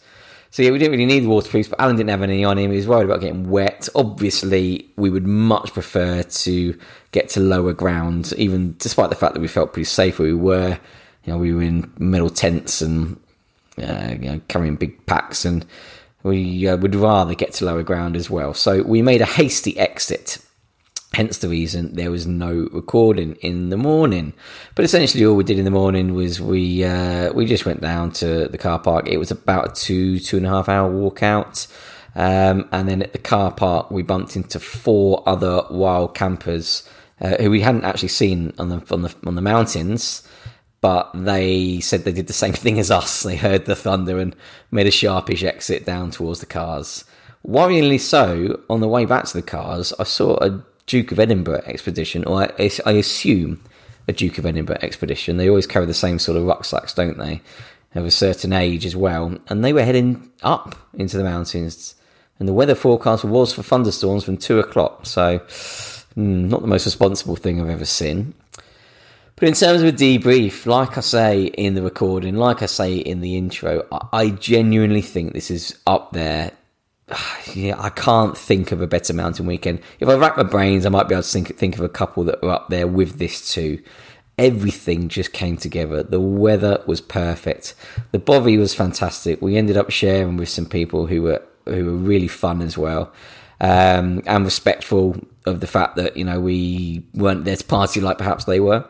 So 0.50 0.62
yeah, 0.62 0.70
we 0.70 0.78
didn't 0.78 0.92
really 0.92 1.06
need 1.06 1.26
waterproofs, 1.26 1.68
but 1.68 1.80
Alan 1.80 1.96
didn't 1.96 2.10
have 2.10 2.22
any 2.22 2.44
on 2.44 2.58
him. 2.58 2.70
He 2.70 2.76
was 2.76 2.86
worried 2.86 3.04
about 3.04 3.20
getting 3.20 3.50
wet. 3.50 3.88
Obviously, 3.94 4.88
we 4.96 5.10
would 5.10 5.26
much 5.26 5.72
prefer 5.72 6.22
to 6.22 6.78
get 7.12 7.28
to 7.30 7.40
lower 7.40 7.72
ground, 7.72 8.32
even 8.36 8.74
despite 8.78 9.10
the 9.10 9.16
fact 9.16 9.34
that 9.34 9.40
we 9.40 9.48
felt 9.48 9.72
pretty 9.72 9.84
safe 9.84 10.18
where 10.18 10.28
we 10.28 10.34
were. 10.34 10.78
You 11.24 11.32
know, 11.32 11.38
we 11.38 11.52
were 11.52 11.62
in 11.62 11.92
metal 11.98 12.30
tents 12.30 12.80
and 12.80 13.20
uh, 13.78 14.14
you 14.20 14.30
know, 14.30 14.40
carrying 14.48 14.76
big 14.76 15.04
packs, 15.06 15.44
and 15.44 15.66
we 16.22 16.66
uh, 16.66 16.76
would 16.76 16.94
rather 16.94 17.34
get 17.34 17.52
to 17.54 17.64
lower 17.64 17.82
ground 17.82 18.16
as 18.16 18.30
well. 18.30 18.54
So 18.54 18.82
we 18.82 19.02
made 19.02 19.20
a 19.20 19.26
hasty 19.26 19.78
exit. 19.78 20.38
Hence 21.16 21.38
the 21.38 21.48
reason 21.48 21.94
there 21.94 22.10
was 22.10 22.26
no 22.26 22.68
recording 22.72 23.36
in 23.36 23.70
the 23.70 23.78
morning. 23.78 24.34
But 24.74 24.84
essentially, 24.84 25.24
all 25.24 25.34
we 25.34 25.44
did 25.44 25.58
in 25.58 25.64
the 25.64 25.70
morning 25.70 26.12
was 26.12 26.42
we 26.42 26.84
uh, 26.84 27.32
we 27.32 27.46
just 27.46 27.64
went 27.64 27.80
down 27.80 28.12
to 28.20 28.48
the 28.48 28.58
car 28.58 28.78
park. 28.78 29.08
It 29.08 29.16
was 29.16 29.30
about 29.30 29.70
a 29.70 29.80
two 29.82 30.18
two 30.18 30.36
and 30.36 30.44
a 30.44 30.50
half 30.50 30.68
hour 30.68 30.90
walk 30.90 31.22
out. 31.22 31.66
Um, 32.14 32.68
and 32.70 32.86
then 32.86 33.00
at 33.00 33.14
the 33.14 33.18
car 33.18 33.50
park, 33.50 33.90
we 33.90 34.02
bumped 34.02 34.36
into 34.36 34.60
four 34.60 35.26
other 35.26 35.62
wild 35.70 36.14
campers 36.14 36.86
uh, 37.22 37.38
who 37.38 37.50
we 37.50 37.62
hadn't 37.62 37.86
actually 37.86 38.08
seen 38.08 38.52
on 38.58 38.68
the 38.68 38.82
on 38.90 39.00
the 39.00 39.14
on 39.24 39.36
the 39.36 39.40
mountains, 39.40 40.22
but 40.82 41.10
they 41.14 41.80
said 41.80 42.04
they 42.04 42.12
did 42.12 42.26
the 42.26 42.34
same 42.34 42.52
thing 42.64 42.78
as 42.78 42.90
us. 42.90 43.22
They 43.22 43.36
heard 43.36 43.64
the 43.64 43.74
thunder 43.74 44.18
and 44.18 44.36
made 44.70 44.86
a 44.86 44.90
sharpish 44.90 45.42
exit 45.42 45.86
down 45.86 46.10
towards 46.10 46.40
the 46.40 46.46
cars. 46.46 47.06
Worryingly 47.42 48.00
so, 48.00 48.60
on 48.68 48.80
the 48.80 48.88
way 48.88 49.06
back 49.06 49.24
to 49.24 49.32
the 49.32 49.40
cars, 49.40 49.94
I 49.98 50.04
saw 50.04 50.36
a 50.44 50.62
Duke 50.86 51.12
of 51.12 51.18
Edinburgh 51.18 51.62
expedition, 51.66 52.24
or 52.24 52.42
I, 52.58 52.70
I 52.84 52.92
assume 52.92 53.62
a 54.08 54.12
Duke 54.12 54.38
of 54.38 54.46
Edinburgh 54.46 54.78
expedition. 54.82 55.36
They 55.36 55.48
always 55.48 55.66
carry 55.66 55.86
the 55.86 55.94
same 55.94 56.18
sort 56.18 56.38
of 56.38 56.44
rucksacks, 56.44 56.94
don't 56.94 57.18
they? 57.18 57.42
of 57.98 58.06
a 58.06 58.10
certain 58.10 58.52
age 58.52 58.84
as 58.84 58.96
well, 58.96 59.36
and 59.48 59.64
they 59.64 59.72
were 59.72 59.84
heading 59.84 60.30
up 60.42 60.76
into 60.94 61.16
the 61.16 61.24
mountains. 61.24 61.94
And 62.38 62.46
the 62.46 62.52
weather 62.52 62.74
forecast 62.74 63.24
was 63.24 63.52
for 63.52 63.62
thunderstorms 63.62 64.24
from 64.24 64.36
two 64.36 64.58
o'clock, 64.58 65.06
so 65.06 65.38
mm, 65.38 66.48
not 66.48 66.60
the 66.60 66.66
most 66.66 66.84
responsible 66.84 67.36
thing 67.36 67.60
I've 67.60 67.70
ever 67.70 67.86
seen. 67.86 68.34
But 69.36 69.48
in 69.48 69.54
terms 69.54 69.82
of 69.82 69.88
a 69.88 69.92
debrief, 69.92 70.66
like 70.66 70.96
I 70.96 71.00
say 71.00 71.44
in 71.44 71.74
the 71.74 71.82
recording, 71.82 72.36
like 72.36 72.62
I 72.62 72.66
say 72.66 72.96
in 72.96 73.20
the 73.20 73.36
intro, 73.36 73.86
I 74.12 74.30
genuinely 74.30 75.02
think 75.02 75.32
this 75.32 75.50
is 75.50 75.78
up 75.86 76.12
there. 76.12 76.52
Yeah, 77.54 77.76
I 77.78 77.88
can't 77.88 78.36
think 78.36 78.70
of 78.72 78.82
a 78.82 78.86
better 78.86 79.14
mountain 79.14 79.46
weekend. 79.46 79.80
If 79.98 80.08
I 80.08 80.14
rack 80.14 80.36
my 80.36 80.42
brains, 80.42 80.84
I 80.84 80.90
might 80.90 81.08
be 81.08 81.14
able 81.14 81.22
to 81.22 81.28
think, 81.28 81.56
think 81.56 81.76
of 81.76 81.80
a 81.80 81.88
couple 81.88 82.24
that 82.24 82.44
are 82.44 82.50
up 82.50 82.68
there 82.68 82.86
with 82.86 83.18
this 83.18 83.50
too 83.50 83.82
everything 84.38 85.08
just 85.08 85.32
came 85.32 85.56
together. 85.56 86.02
The 86.02 86.20
weather 86.20 86.82
was 86.86 87.00
perfect. 87.00 87.74
The 88.12 88.18
bothy 88.18 88.58
was 88.58 88.74
fantastic. 88.74 89.40
We 89.40 89.56
ended 89.56 89.76
up 89.76 89.90
sharing 89.90 90.36
with 90.36 90.48
some 90.48 90.66
people 90.66 91.06
who 91.06 91.22
were 91.22 91.42
who 91.64 91.84
were 91.84 91.96
really 91.96 92.28
fun 92.28 92.62
as 92.62 92.78
well, 92.78 93.12
um, 93.60 94.22
and 94.26 94.44
respectful 94.44 95.16
of 95.46 95.60
the 95.60 95.66
fact 95.66 95.96
that 95.96 96.16
you 96.16 96.24
know 96.24 96.40
we 96.40 97.04
weren't 97.14 97.44
there 97.44 97.56
to 97.56 97.64
party 97.64 98.00
like 98.00 98.18
perhaps 98.18 98.44
they 98.44 98.60
were. 98.60 98.86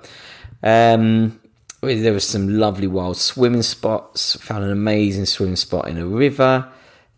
Um, 0.63 1.41
there 1.83 2.13
was 2.13 2.27
some 2.27 2.59
lovely 2.59 2.87
wild 2.87 3.17
swimming 3.17 3.63
spots. 3.63 4.37
Found 4.37 4.65
an 4.65 4.71
amazing 4.71 5.27
swimming 5.27 5.57
spot 5.57 5.89
in 5.89 5.99
a 5.99 6.07
river. 6.07 6.69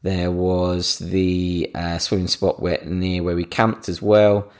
There 0.03 0.31
was 0.31 0.99
the 0.99 1.71
uh, 1.75 1.99
swimming 1.99 2.29
spot 2.29 2.61
where, 2.61 2.83
near 2.85 3.23
where 3.23 3.35
we 3.35 3.45
camped 3.45 3.89
as 3.89 4.01
well, 4.01 4.51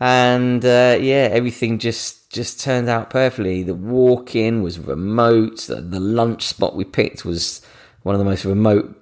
and 0.00 0.64
uh, 0.64 0.98
yeah, 1.00 1.28
everything 1.30 1.78
just 1.78 2.30
just 2.30 2.60
turned 2.60 2.88
out 2.88 3.10
perfectly. 3.10 3.62
The 3.62 3.74
walk 3.74 4.34
in 4.34 4.62
was 4.62 4.78
remote. 4.78 5.58
The, 5.60 5.76
the, 5.76 6.00
lunch 6.00 6.42
spot 6.42 6.74
we 6.74 6.84
picked 6.84 7.24
was 7.24 7.62
one 8.02 8.14
of 8.14 8.18
the 8.18 8.24
most 8.24 8.44
remote 8.44 8.94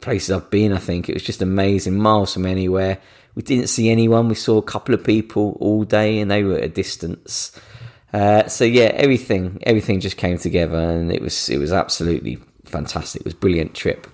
places 0.00 0.30
I've 0.30 0.50
been, 0.50 0.72
I 0.72 0.78
think. 0.78 1.08
It 1.08 1.14
was 1.14 1.24
just 1.24 1.42
amazing, 1.42 1.98
miles 1.98 2.32
from 2.32 2.46
anywhere. 2.46 2.98
We 3.34 3.42
didn't 3.42 3.66
see 3.66 3.90
anyone. 3.90 4.28
We 4.28 4.36
saw 4.36 4.56
a 4.56 4.62
couple 4.62 4.94
of 4.94 5.02
people 5.02 5.56
all 5.60 5.84
day 5.84 6.20
and 6.20 6.30
they 6.30 6.44
were 6.44 6.58
at 6.58 6.64
a 6.64 6.68
distance. 6.68 7.52
Uh, 8.12 8.46
so 8.46 8.64
yeah, 8.64 8.92
everything 8.94 9.58
everything 9.64 10.00
just 10.00 10.16
came 10.16 10.38
together 10.38 10.78
and 10.78 11.12
it 11.12 11.20
was 11.20 11.48
it 11.48 11.58
was 11.58 11.72
absolutely 11.72 12.38
fantastic. 12.64 13.20
It 13.20 13.24
was 13.24 13.34
a 13.34 13.38
brilliant 13.38 13.74
trip. 13.74 14.06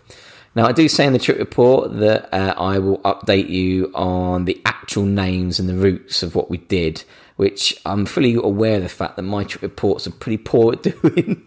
Now, 0.55 0.67
I 0.67 0.73
do 0.73 0.87
say 0.89 1.07
in 1.07 1.13
the 1.13 1.19
trip 1.19 1.39
report 1.39 1.99
that 1.99 2.33
uh, 2.33 2.55
I 2.59 2.79
will 2.79 2.99
update 2.99 3.49
you 3.49 3.91
on 3.95 4.45
the 4.45 4.61
actual 4.67 5.05
names 5.05 5.59
and 5.59 5.69
the 5.69 5.75
roots 5.75 6.23
of 6.23 6.35
what 6.35 6.51
we 6.51 6.59
did 6.59 7.05
which 7.37 7.81
I'm 7.85 8.07
fully 8.07 8.35
aware 8.35 8.77
of 8.77 8.83
the 8.83 8.89
fact 8.89 9.17
that 9.17 9.23
my 9.23 9.45
trip 9.45 9.63
reports 9.63 10.07
are 10.07 10.13
pretty 10.13 10.37
poor 10.37 10.75
at 10.75 10.83
doing. 11.03 11.43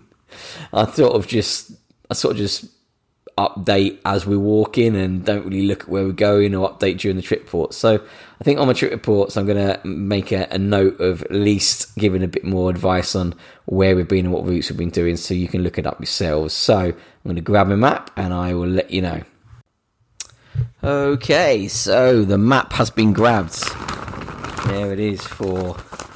I 0.73 0.91
sort 0.91 1.13
of 1.13 1.27
just, 1.27 1.71
I 2.09 2.13
sort 2.13 2.33
of 2.33 2.37
just 2.37 2.65
update 3.37 3.99
as 4.05 4.25
we 4.25 4.37
walk 4.37 4.77
in 4.77 4.95
and 4.95 5.25
don't 5.25 5.43
really 5.43 5.67
look 5.67 5.83
at 5.83 5.89
where 5.89 6.05
we're 6.05 6.13
going 6.13 6.55
or 6.55 6.71
update 6.71 6.99
during 6.99 7.17
the 7.17 7.21
trip 7.21 7.41
report. 7.41 7.73
So 7.73 7.95
I 8.39 8.43
think 8.43 8.59
on 8.59 8.67
my 8.67 8.73
trip 8.73 8.91
reports, 8.91 9.35
I'm 9.35 9.45
going 9.45 9.57
to 9.57 9.85
make 9.85 10.31
a, 10.31 10.47
a, 10.51 10.57
note 10.57 10.99
of 11.01 11.21
at 11.23 11.31
least 11.31 11.93
giving 11.97 12.23
a 12.23 12.29
bit 12.29 12.45
more 12.45 12.69
advice 12.69 13.13
on 13.13 13.35
where 13.65 13.95
we've 13.95 14.07
been 14.07 14.25
and 14.25 14.33
what 14.33 14.45
routes 14.45 14.69
we've 14.69 14.77
been 14.77 14.89
doing 14.89 15.17
so 15.17 15.33
you 15.33 15.49
can 15.49 15.63
look 15.63 15.77
it 15.77 15.85
up 15.85 15.99
yourselves. 15.99 16.53
So 16.53 16.77
I'm 16.77 16.95
going 17.25 17.35
to 17.35 17.41
grab 17.41 17.69
a 17.71 17.77
map 17.77 18.09
and 18.15 18.33
I 18.33 18.53
will 18.53 18.69
let 18.69 18.89
you 18.89 19.01
know. 19.01 19.21
Okay, 20.81 21.67
so 21.67 22.23
the 22.23 22.37
map 22.37 22.71
has 22.73 22.89
been 22.89 23.11
grabbed. 23.11 23.61
There 24.67 24.93
it 24.93 24.99
is 24.99 25.21
for 25.21 25.75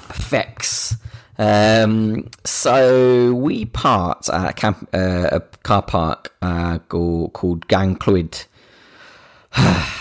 effects. 0.10 0.96
Um, 1.40 2.30
so 2.44 3.34
we 3.34 3.66
parked 3.66 4.30
at 4.30 4.50
a, 4.50 4.54
camp, 4.54 4.90
uh, 4.94 5.30
a 5.32 5.40
car 5.64 5.82
park 5.82 6.36
uh, 6.42 6.80
called 6.80 7.68
Ganllwyd. 7.68 8.46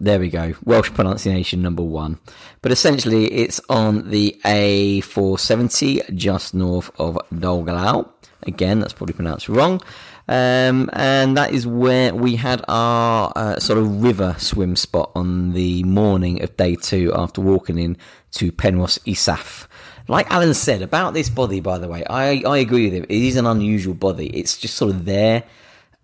there 0.00 0.18
we 0.18 0.28
go. 0.30 0.54
Welsh 0.64 0.92
pronunciation 0.92 1.62
number 1.62 1.84
one. 1.84 2.18
But 2.60 2.72
essentially, 2.72 3.26
it's 3.32 3.60
on 3.68 4.10
the 4.10 4.38
A470 4.44 6.12
just 6.16 6.54
north 6.54 6.90
of 6.98 7.18
Dolgellau. 7.32 8.10
Again, 8.42 8.80
that's 8.80 8.92
probably 8.92 9.14
pronounced 9.14 9.48
wrong. 9.48 9.80
Um, 10.26 10.90
and 10.92 11.36
that 11.36 11.52
is 11.52 11.66
where 11.66 12.14
we 12.14 12.34
had 12.34 12.64
our 12.66 13.32
uh, 13.36 13.60
sort 13.60 13.78
of 13.78 14.02
river 14.02 14.34
swim 14.38 14.74
spot 14.74 15.12
on 15.14 15.52
the 15.52 15.84
morning 15.84 16.42
of 16.42 16.56
day 16.56 16.74
two 16.74 17.12
after 17.14 17.40
walking 17.40 17.78
in 17.78 17.96
to 18.32 18.50
Penrhos 18.50 18.98
Isaf. 19.00 19.68
Like 20.06 20.30
Alan 20.30 20.52
said 20.52 20.82
about 20.82 21.14
this 21.14 21.30
bothy, 21.30 21.62
by 21.62 21.78
the 21.78 21.88
way, 21.88 22.04
I, 22.04 22.42
I 22.46 22.58
agree 22.58 22.84
with 22.84 22.92
him. 22.92 23.04
It 23.04 23.22
is 23.22 23.36
an 23.36 23.46
unusual 23.46 23.94
bothy. 23.94 24.30
It's 24.34 24.58
just 24.58 24.74
sort 24.74 24.90
of 24.90 25.04
there. 25.06 25.44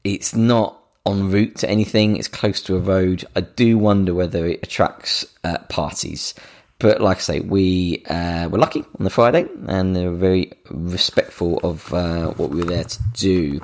It's 0.05 0.35
not 0.35 0.79
en 1.07 1.31
route 1.31 1.57
to 1.57 1.69
anything. 1.69 2.17
It's 2.17 2.29
close 2.29 2.63
to 2.63 2.77
a 2.77 2.81
road. 2.81 3.25
I 3.37 3.43
do 3.43 3.77
wonder 3.77 4.15
whether 4.15 4.47
it 4.47 4.61
attracts 4.63 5.27
uh, 5.45 5.59
parties. 5.69 6.35
But 6.79 7.03
like 7.03 7.19
I 7.19 7.21
say, 7.21 7.41
we 7.41 8.03
uh, 8.09 8.49
were 8.49 8.57
lucky 8.57 8.81
on 8.81 9.05
the 9.05 9.11
Friday, 9.11 9.47
and 9.67 9.95
they 9.95 10.07
were 10.07 10.17
very 10.17 10.51
respectful 10.71 11.61
of 11.63 11.93
uh, 11.93 12.29
what 12.31 12.49
we 12.49 12.61
were 12.61 12.65
there 12.65 12.85
to 12.85 13.03
do. 13.13 13.61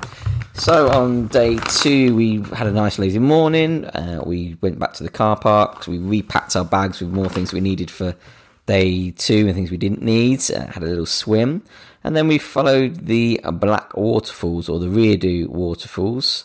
So 0.52 0.90
on 0.90 1.28
day 1.28 1.56
two, 1.56 2.14
we 2.14 2.42
had 2.54 2.66
a 2.66 2.72
nice 2.72 2.98
lazy 2.98 3.18
morning. 3.18 3.86
Uh, 3.86 4.22
we 4.26 4.58
went 4.60 4.78
back 4.78 4.92
to 4.94 5.02
the 5.02 5.08
car 5.08 5.36
park. 5.36 5.86
We 5.86 5.98
repacked 5.98 6.56
our 6.56 6.64
bags 6.64 7.00
with 7.00 7.10
more 7.10 7.30
things 7.30 7.54
we 7.54 7.60
needed 7.60 7.90
for 7.90 8.14
day 8.66 9.10
two 9.12 9.46
and 9.46 9.54
things 9.54 9.70
we 9.70 9.76
didn't 9.76 10.02
need. 10.02 10.42
Uh, 10.50 10.66
had 10.66 10.82
a 10.82 10.86
little 10.86 11.06
swim, 11.06 11.62
and 12.04 12.16
then 12.16 12.28
we 12.28 12.38
followed 12.38 13.06
the 13.06 13.40
Black 13.52 13.96
Waterfalls 13.96 14.68
or 14.68 14.78
the 14.78 14.88
Rheadw 14.88 15.48
Waterfalls. 15.48 16.44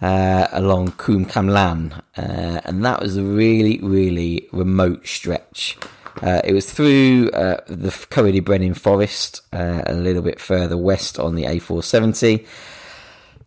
Uh, 0.00 0.46
along 0.52 0.92
Cwm 0.92 1.28
Camlan, 1.28 1.92
uh, 2.16 2.60
and 2.64 2.84
that 2.84 3.02
was 3.02 3.16
a 3.16 3.24
really, 3.24 3.80
really 3.82 4.48
remote 4.52 5.04
stretch. 5.04 5.76
Uh, 6.22 6.40
it 6.44 6.52
was 6.52 6.70
through 6.70 7.30
uh, 7.30 7.60
the 7.66 7.90
Coed 8.10 8.34
Brenin 8.44 8.76
Forest, 8.76 9.42
uh, 9.52 9.82
a 9.86 9.94
little 9.94 10.22
bit 10.22 10.40
further 10.40 10.76
west 10.76 11.18
on 11.18 11.34
the 11.34 11.44
A470. 11.44 12.46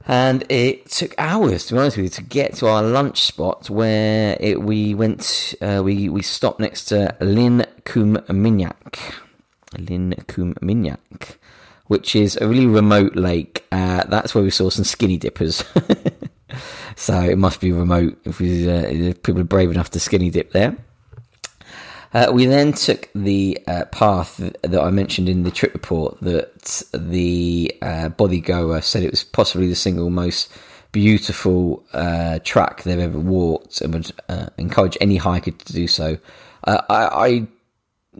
And 0.07 0.43
it 0.49 0.89
took 0.89 1.13
hours, 1.17 1.65
to 1.67 1.73
be 1.73 1.79
honest 1.79 1.97
with 1.97 2.03
you, 2.05 2.09
to 2.09 2.23
get 2.23 2.55
to 2.55 2.67
our 2.67 2.83
lunch 2.83 3.21
spot 3.21 3.69
where 3.69 4.37
it, 4.39 4.61
we 4.61 4.93
went. 4.93 5.53
Uh, 5.61 5.81
we 5.83 6.09
we 6.09 6.21
stopped 6.21 6.59
next 6.59 6.85
to 6.85 7.15
Lin 7.21 7.65
Cwm 7.85 8.25
Mynach, 8.27 9.13
Llyn 9.77 10.15
Cwm 10.25 10.55
Mynach, 10.59 11.37
which 11.87 12.15
is 12.15 12.37
a 12.41 12.47
really 12.47 12.65
remote 12.65 13.15
lake. 13.15 13.65
Uh, 13.71 14.03
that's 14.05 14.33
where 14.33 14.43
we 14.43 14.49
saw 14.49 14.69
some 14.69 14.85
skinny 14.85 15.17
dippers. 15.17 15.63
so 16.95 17.19
it 17.21 17.37
must 17.37 17.61
be 17.61 17.71
remote 17.71 18.19
if, 18.25 18.39
we, 18.39 18.69
uh, 18.69 18.81
if 18.81 19.23
people 19.23 19.41
are 19.41 19.45
brave 19.45 19.71
enough 19.71 19.91
to 19.91 19.99
skinny 19.99 20.29
dip 20.29 20.51
there. 20.51 20.75
Uh, 22.13 22.29
we 22.33 22.45
then 22.45 22.73
took 22.73 23.09
the 23.15 23.57
uh, 23.67 23.85
path 23.85 24.37
that 24.37 24.81
I 24.81 24.89
mentioned 24.89 25.29
in 25.29 25.43
the 25.43 25.51
trip 25.51 25.73
report 25.73 26.19
that 26.21 26.83
the 26.93 27.73
uh, 27.81 28.09
bothy 28.09 28.41
goer 28.41 28.81
said 28.81 29.03
it 29.03 29.11
was 29.11 29.23
possibly 29.23 29.67
the 29.67 29.75
single 29.75 30.09
most 30.09 30.51
beautiful 30.91 31.85
uh, 31.93 32.39
track 32.43 32.83
they've 32.83 32.99
ever 32.99 33.19
walked 33.19 33.79
and 33.81 33.93
would 33.93 34.11
uh, 34.27 34.47
encourage 34.57 34.97
any 34.99 35.17
hiker 35.17 35.51
to 35.51 35.73
do 35.73 35.87
so. 35.87 36.17
Uh, 36.65 36.81
I, 36.89 37.27
I, 37.27 37.47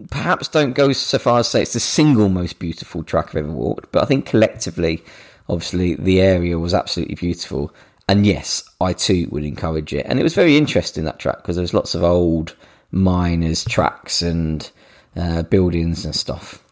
perhaps 0.10 0.47
don't 0.47 0.73
go 0.73 0.93
so 0.93 1.19
far 1.19 1.39
as 1.39 1.47
to 1.47 1.51
say 1.51 1.62
it's 1.63 1.73
the 1.73 1.82
single 1.82 2.30
most 2.30 2.60
beautiful 2.60 3.04
track 3.04 3.30
I've 3.30 3.38
ever 3.38 3.51
walked, 3.51 3.91
but 3.91 4.04
I 4.04 4.06
think 4.06 4.25
collectively, 4.25 5.04
obviously, 5.49 5.95
the 5.95 6.21
area 6.21 6.58
was 6.58 6.73
absolutely 6.73 7.15
beautiful. 7.15 7.73
And 8.08 8.25
yes, 8.25 8.63
I 8.80 8.93
too 8.93 9.27
would 9.32 9.43
encourage 9.43 9.93
it. 9.93 10.06
And 10.08 10.17
it 10.17 10.23
was 10.23 10.34
very 10.34 10.56
interesting 10.56 11.04
that 11.06 11.19
track 11.19 11.38
because 11.38 11.58
there 11.58 11.63
was 11.63 11.73
lots 11.73 11.93
of 11.93 12.04
old 12.04 12.56
miners, 12.91 13.65
tracks, 13.65 14.21
and 14.21 14.69
uh, 15.15 15.43
buildings 15.43 16.06
and 16.06 16.15
stuff. 16.15 16.63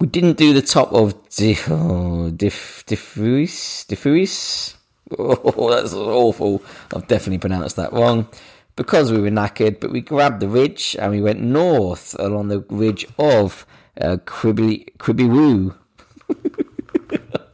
We 0.00 0.06
didn't 0.06 0.36
do 0.36 0.52
the 0.52 0.62
top 0.62 0.92
of 0.92 1.14
Dif 1.30 1.70
oh, 1.70 2.30
Dif 2.30 2.84
Diffwys. 2.86 4.74
Oh, 5.18 5.70
that's 5.74 5.92
awful. 5.94 6.62
I've 6.94 7.06
definitely 7.06 7.38
pronounced 7.38 7.76
that 7.76 7.92
wrong 7.92 8.28
because 8.76 9.12
we 9.12 9.20
were 9.20 9.30
knackered. 9.30 9.80
But 9.80 9.92
we 9.92 10.00
grabbed 10.00 10.40
the 10.40 10.48
ridge 10.48 10.96
and 10.98 11.12
we 11.12 11.20
went 11.20 11.40
north 11.40 12.16
along 12.18 12.48
the 12.48 12.60
ridge 12.68 13.06
of 13.18 13.66
uh, 14.00 14.18
Cribby 14.24 14.88
Cribby 14.98 15.24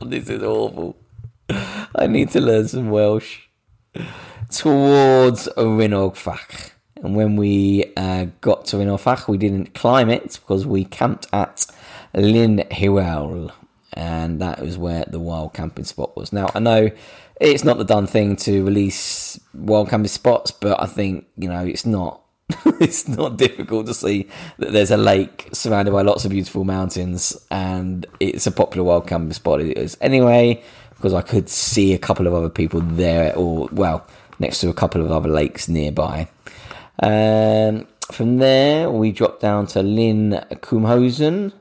this 0.02 0.28
is 0.28 0.42
awful. 0.42 0.96
I 1.94 2.06
need 2.06 2.30
to 2.30 2.40
learn 2.40 2.68
some 2.68 2.90
Welsh. 2.90 3.40
Towards 4.50 5.48
Rhinog 5.56 6.16
Fach. 6.16 6.72
And 7.03 7.17
when 7.17 7.37
we 7.37 7.93
uh, 7.97 8.27
got 8.41 8.67
to 8.67 8.77
Rhinog 8.77 9.01
Fach, 9.01 9.29
we 9.29 9.39
didn't 9.39 9.75
climb 9.75 10.11
it 10.11 10.39
because 10.41 10.67
we 10.67 10.85
camped 10.85 11.27
at 11.33 11.67
Llyn 12.15 12.69
Hywel. 12.71 13.53
And 13.93 14.41
that 14.41 14.61
was 14.61 14.79
where 14.79 15.05
the 15.07 15.19
wild 15.19 15.55
camping 15.55 15.85
spot 15.85 16.17
was. 16.17 16.33
Now, 16.33 16.51
I 16.55 16.61
know 16.61 16.91
it's 17.41 17.65
not 17.65 17.79
the 17.79 17.85
done 17.85 18.07
thing 18.07 18.37
to 18.37 18.65
release 18.65 19.41
wild 19.55 19.89
camping 19.89 20.09
spots, 20.09 20.51
but 20.51 20.81
I 20.81 20.87
think, 20.87 21.27
you 21.37 21.49
know, 21.49 21.65
it's 21.65 21.87
not 21.87 22.23
it's 22.81 23.09
not 23.09 23.37
difficult 23.37 23.87
to 23.87 23.95
see 23.95 24.29
that 24.59 24.73
there's 24.73 24.91
a 24.91 24.97
lake 24.97 25.49
surrounded 25.53 25.93
by 25.93 26.03
lots 26.03 26.25
of 26.25 26.33
beautiful 26.33 26.65
mountains 26.65 27.47
and 27.51 28.07
it's 28.19 28.47
a 28.47 28.53
popular 28.53 28.85
wild 28.85 29.07
camping 29.07 29.33
spot. 29.33 29.61
It 29.61 29.79
is. 29.79 29.97
Anyway, 30.01 30.63
because 31.01 31.15
I 31.15 31.23
could 31.23 31.49
see 31.49 31.95
a 31.95 31.99
couple 31.99 32.27
of 32.27 32.35
other 32.35 32.51
people 32.51 32.81
there, 32.81 33.35
or 33.35 33.69
well, 33.73 34.07
next 34.39 34.61
to 34.61 34.69
a 34.69 34.75
couple 34.75 35.01
of 35.01 35.11
other 35.11 35.31
lakes 35.31 35.69
nearby. 35.69 36.29
Um, 37.01 37.87
from 38.13 38.39
there, 38.39 38.91
we 38.91 39.13
dropped 39.13 39.41
down 39.41 39.67
to 39.69 39.83
Lynn 39.83 40.33
Kumhosen, 40.53 41.53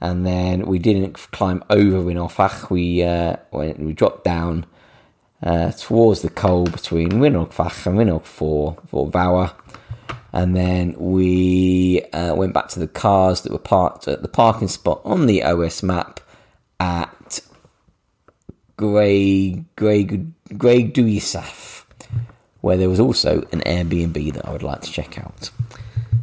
and 0.00 0.26
then 0.26 0.66
we 0.66 0.78
didn't 0.78 1.14
climb 1.30 1.62
over 1.70 1.98
Winorfach. 1.98 2.70
We 2.70 3.02
uh, 3.02 3.36
went, 3.52 3.78
we 3.78 3.92
dropped 3.92 4.24
down 4.24 4.66
uh, 5.42 5.72
towards 5.72 6.22
the 6.22 6.30
col 6.30 6.64
between 6.64 7.10
Winorfach 7.10 7.86
and 7.86 7.98
Winorg 7.98 8.24
for 8.24 8.76
for. 8.86 9.52
And 10.34 10.56
then 10.56 10.94
we 10.98 12.02
uh, 12.12 12.34
went 12.34 12.54
back 12.54 12.68
to 12.68 12.80
the 12.80 12.88
cars 12.88 13.42
that 13.42 13.52
were 13.52 13.58
parked 13.58 14.08
at 14.08 14.22
the 14.22 14.28
parking 14.28 14.68
spot 14.68 15.02
on 15.04 15.26
the 15.26 15.42
OS 15.42 15.82
map 15.82 16.20
at 16.80 17.40
Grey 18.76 19.64
Grey 19.76 20.04
Grey 20.04 20.84
Duisaf, 20.90 21.81
where 22.62 22.78
there 22.78 22.88
was 22.88 23.00
also 23.00 23.42
an 23.52 23.60
Airbnb 23.66 24.32
that 24.32 24.46
I 24.46 24.52
would 24.52 24.62
like 24.62 24.80
to 24.80 24.90
check 24.90 25.18
out. 25.18 25.50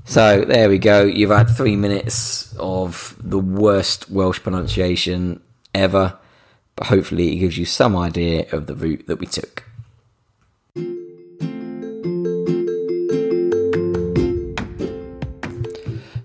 So 0.05 0.43
there 0.43 0.69
we 0.69 0.79
go. 0.79 1.03
You've 1.03 1.29
had 1.29 1.49
three 1.49 1.75
minutes 1.75 2.55
of 2.57 3.15
the 3.19 3.37
worst 3.37 4.09
Welsh 4.09 4.41
pronunciation 4.41 5.41
ever, 5.75 6.17
but 6.75 6.87
hopefully 6.87 7.33
it 7.33 7.35
gives 7.35 7.57
you 7.59 7.65
some 7.65 7.95
idea 7.95 8.47
of 8.51 8.65
the 8.65 8.73
route 8.73 9.05
that 9.05 9.19
we 9.19 9.27
took. 9.27 9.65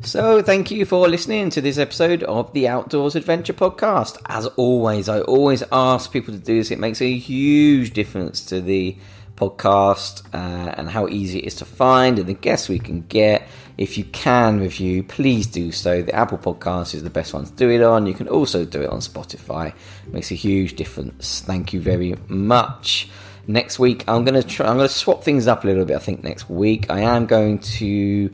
So, 0.02 0.42
thank 0.42 0.70
you 0.70 0.84
for 0.84 1.08
listening 1.08 1.50
to 1.50 1.60
this 1.60 1.76
episode 1.76 2.22
of 2.22 2.52
the 2.52 2.68
Outdoors 2.68 3.16
Adventure 3.16 3.52
Podcast. 3.52 4.16
As 4.26 4.46
always, 4.46 5.08
I 5.08 5.22
always 5.22 5.64
ask 5.72 6.12
people 6.12 6.32
to 6.32 6.38
do 6.38 6.58
this. 6.58 6.70
It 6.70 6.78
makes 6.78 7.02
a 7.02 7.16
huge 7.16 7.92
difference 7.92 8.44
to 8.46 8.60
the 8.60 8.96
podcast 9.50 10.24
uh, 10.34 10.74
and 10.76 10.88
how 10.88 11.08
easy 11.08 11.38
it 11.38 11.44
is 11.44 11.54
to 11.56 11.64
find 11.64 12.18
and 12.18 12.28
the 12.28 12.34
guests 12.34 12.68
we 12.68 12.78
can 12.78 13.02
get. 13.02 13.46
If 13.76 13.98
you 13.98 14.04
can 14.04 14.60
review, 14.60 15.02
please 15.02 15.46
do 15.46 15.72
so. 15.72 16.02
The 16.02 16.14
Apple 16.14 16.38
Podcast 16.38 16.94
is 16.94 17.02
the 17.02 17.10
best 17.10 17.34
one 17.34 17.44
to 17.44 17.52
do 17.52 17.70
it 17.70 17.82
on. 17.82 18.06
You 18.06 18.14
can 18.14 18.28
also 18.28 18.64
do 18.64 18.82
it 18.82 18.90
on 18.90 19.00
Spotify. 19.00 19.68
It 20.06 20.12
makes 20.12 20.30
a 20.30 20.36
huge 20.36 20.76
difference. 20.76 21.40
Thank 21.40 21.72
you 21.72 21.80
very 21.80 22.14
much. 22.28 23.08
Next 23.46 23.78
week, 23.78 24.04
I'm 24.08 24.24
gonna 24.24 24.42
try. 24.42 24.66
I'm 24.66 24.76
gonna 24.76 24.88
swap 24.88 25.24
things 25.24 25.46
up 25.46 25.64
a 25.64 25.66
little 25.66 25.84
bit. 25.84 25.96
I 25.96 25.98
think 25.98 26.22
next 26.22 26.48
week 26.48 26.88
I 26.88 27.00
am 27.00 27.26
going 27.26 27.58
to 27.58 28.30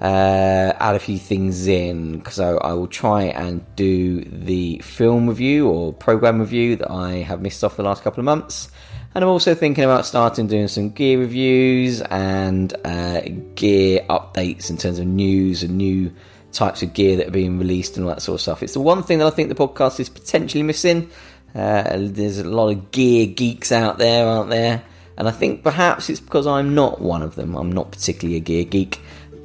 uh, 0.00 0.72
add 0.78 0.94
a 0.94 0.98
few 0.98 1.18
things 1.18 1.66
in 1.66 2.18
because 2.18 2.38
I, 2.40 2.50
I, 2.50 2.72
will 2.72 2.86
try 2.86 3.24
and 3.24 3.64
do 3.76 4.22
the 4.24 4.78
film 4.78 5.28
review 5.28 5.68
or 5.68 5.92
program 5.92 6.40
review 6.40 6.76
that 6.76 6.90
I 6.90 7.22
have 7.22 7.40
missed 7.40 7.64
off 7.64 7.76
the 7.76 7.82
last 7.82 8.02
couple 8.02 8.20
of 8.20 8.24
months. 8.24 8.68
And 9.14 9.22
I'm 9.22 9.30
also 9.30 9.54
thinking 9.54 9.84
about 9.84 10.06
starting 10.06 10.48
doing 10.48 10.66
some 10.66 10.90
gear 10.90 11.20
reviews 11.20 12.00
and 12.02 12.74
uh, 12.84 13.20
gear 13.54 14.04
updates 14.10 14.70
in 14.70 14.76
terms 14.76 14.98
of 14.98 15.06
news 15.06 15.62
and 15.62 15.76
new 15.76 16.12
types 16.50 16.82
of 16.82 16.94
gear 16.94 17.16
that 17.18 17.28
are 17.28 17.32
being 17.32 17.58
released 17.58 17.96
and 17.96 18.04
all 18.04 18.10
that 18.12 18.22
sort 18.22 18.34
of 18.34 18.40
stuff. 18.40 18.62
It's 18.62 18.74
the 18.74 18.80
one 18.80 19.04
thing 19.04 19.18
that 19.18 19.26
I 19.26 19.30
think 19.30 19.50
the 19.50 19.54
podcast 19.54 20.00
is 20.00 20.08
potentially 20.08 20.64
missing. 20.64 21.10
Uh, 21.54 21.96
there's 21.96 22.38
a 22.38 22.44
lot 22.44 22.70
of 22.70 22.90
gear 22.90 23.26
geeks 23.26 23.70
out 23.70 23.98
there, 23.98 24.26
aren't 24.26 24.50
there? 24.50 24.82
And 25.16 25.28
I 25.28 25.30
think 25.30 25.62
perhaps 25.62 26.10
it's 26.10 26.18
because 26.18 26.48
I'm 26.48 26.74
not 26.74 27.00
one 27.00 27.22
of 27.22 27.36
them. 27.36 27.54
I'm 27.54 27.70
not 27.70 27.92
particularly 27.92 28.36
a 28.36 28.40
gear 28.40 28.64
geek, 28.64 29.00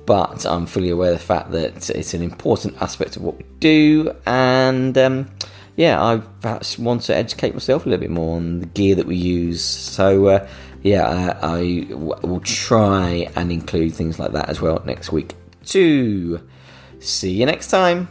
but 0.08 0.48
I'm 0.48 0.66
fully 0.66 0.90
aware 0.90 1.12
of 1.12 1.20
the 1.20 1.24
fact 1.24 1.52
that 1.52 1.92
it's 1.92 2.16
an 2.16 2.24
important 2.24 2.82
aspect 2.82 3.18
of 3.18 3.22
what 3.22 3.38
we 3.38 3.46
do. 3.60 4.16
And 4.26 4.98
um, 4.98 5.30
yeah, 5.80 6.04
I 6.04 6.18
perhaps 6.42 6.78
want 6.78 7.04
to 7.04 7.16
educate 7.16 7.54
myself 7.54 7.86
a 7.86 7.90
little 7.90 8.02
bit 8.02 8.10
more 8.10 8.36
on 8.36 8.60
the 8.60 8.66
gear 8.66 8.96
that 8.96 9.06
we 9.06 9.16
use. 9.16 9.64
So 9.64 10.26
uh, 10.26 10.48
yeah, 10.84 11.08
I, 11.42 11.60
I 11.60 11.80
w- 11.84 12.20
will 12.22 12.42
try 12.42 13.32
and 13.38 13.50
include 13.50 13.94
things 13.94 14.20
like 14.20 14.34
that 14.34 14.50
as 14.50 14.60
well 14.60 14.84
next 14.86 15.14
week 15.14 15.36
too. 15.64 16.46
See 17.00 17.32
you 17.32 17.46
next 17.46 17.70
time. 17.70 18.10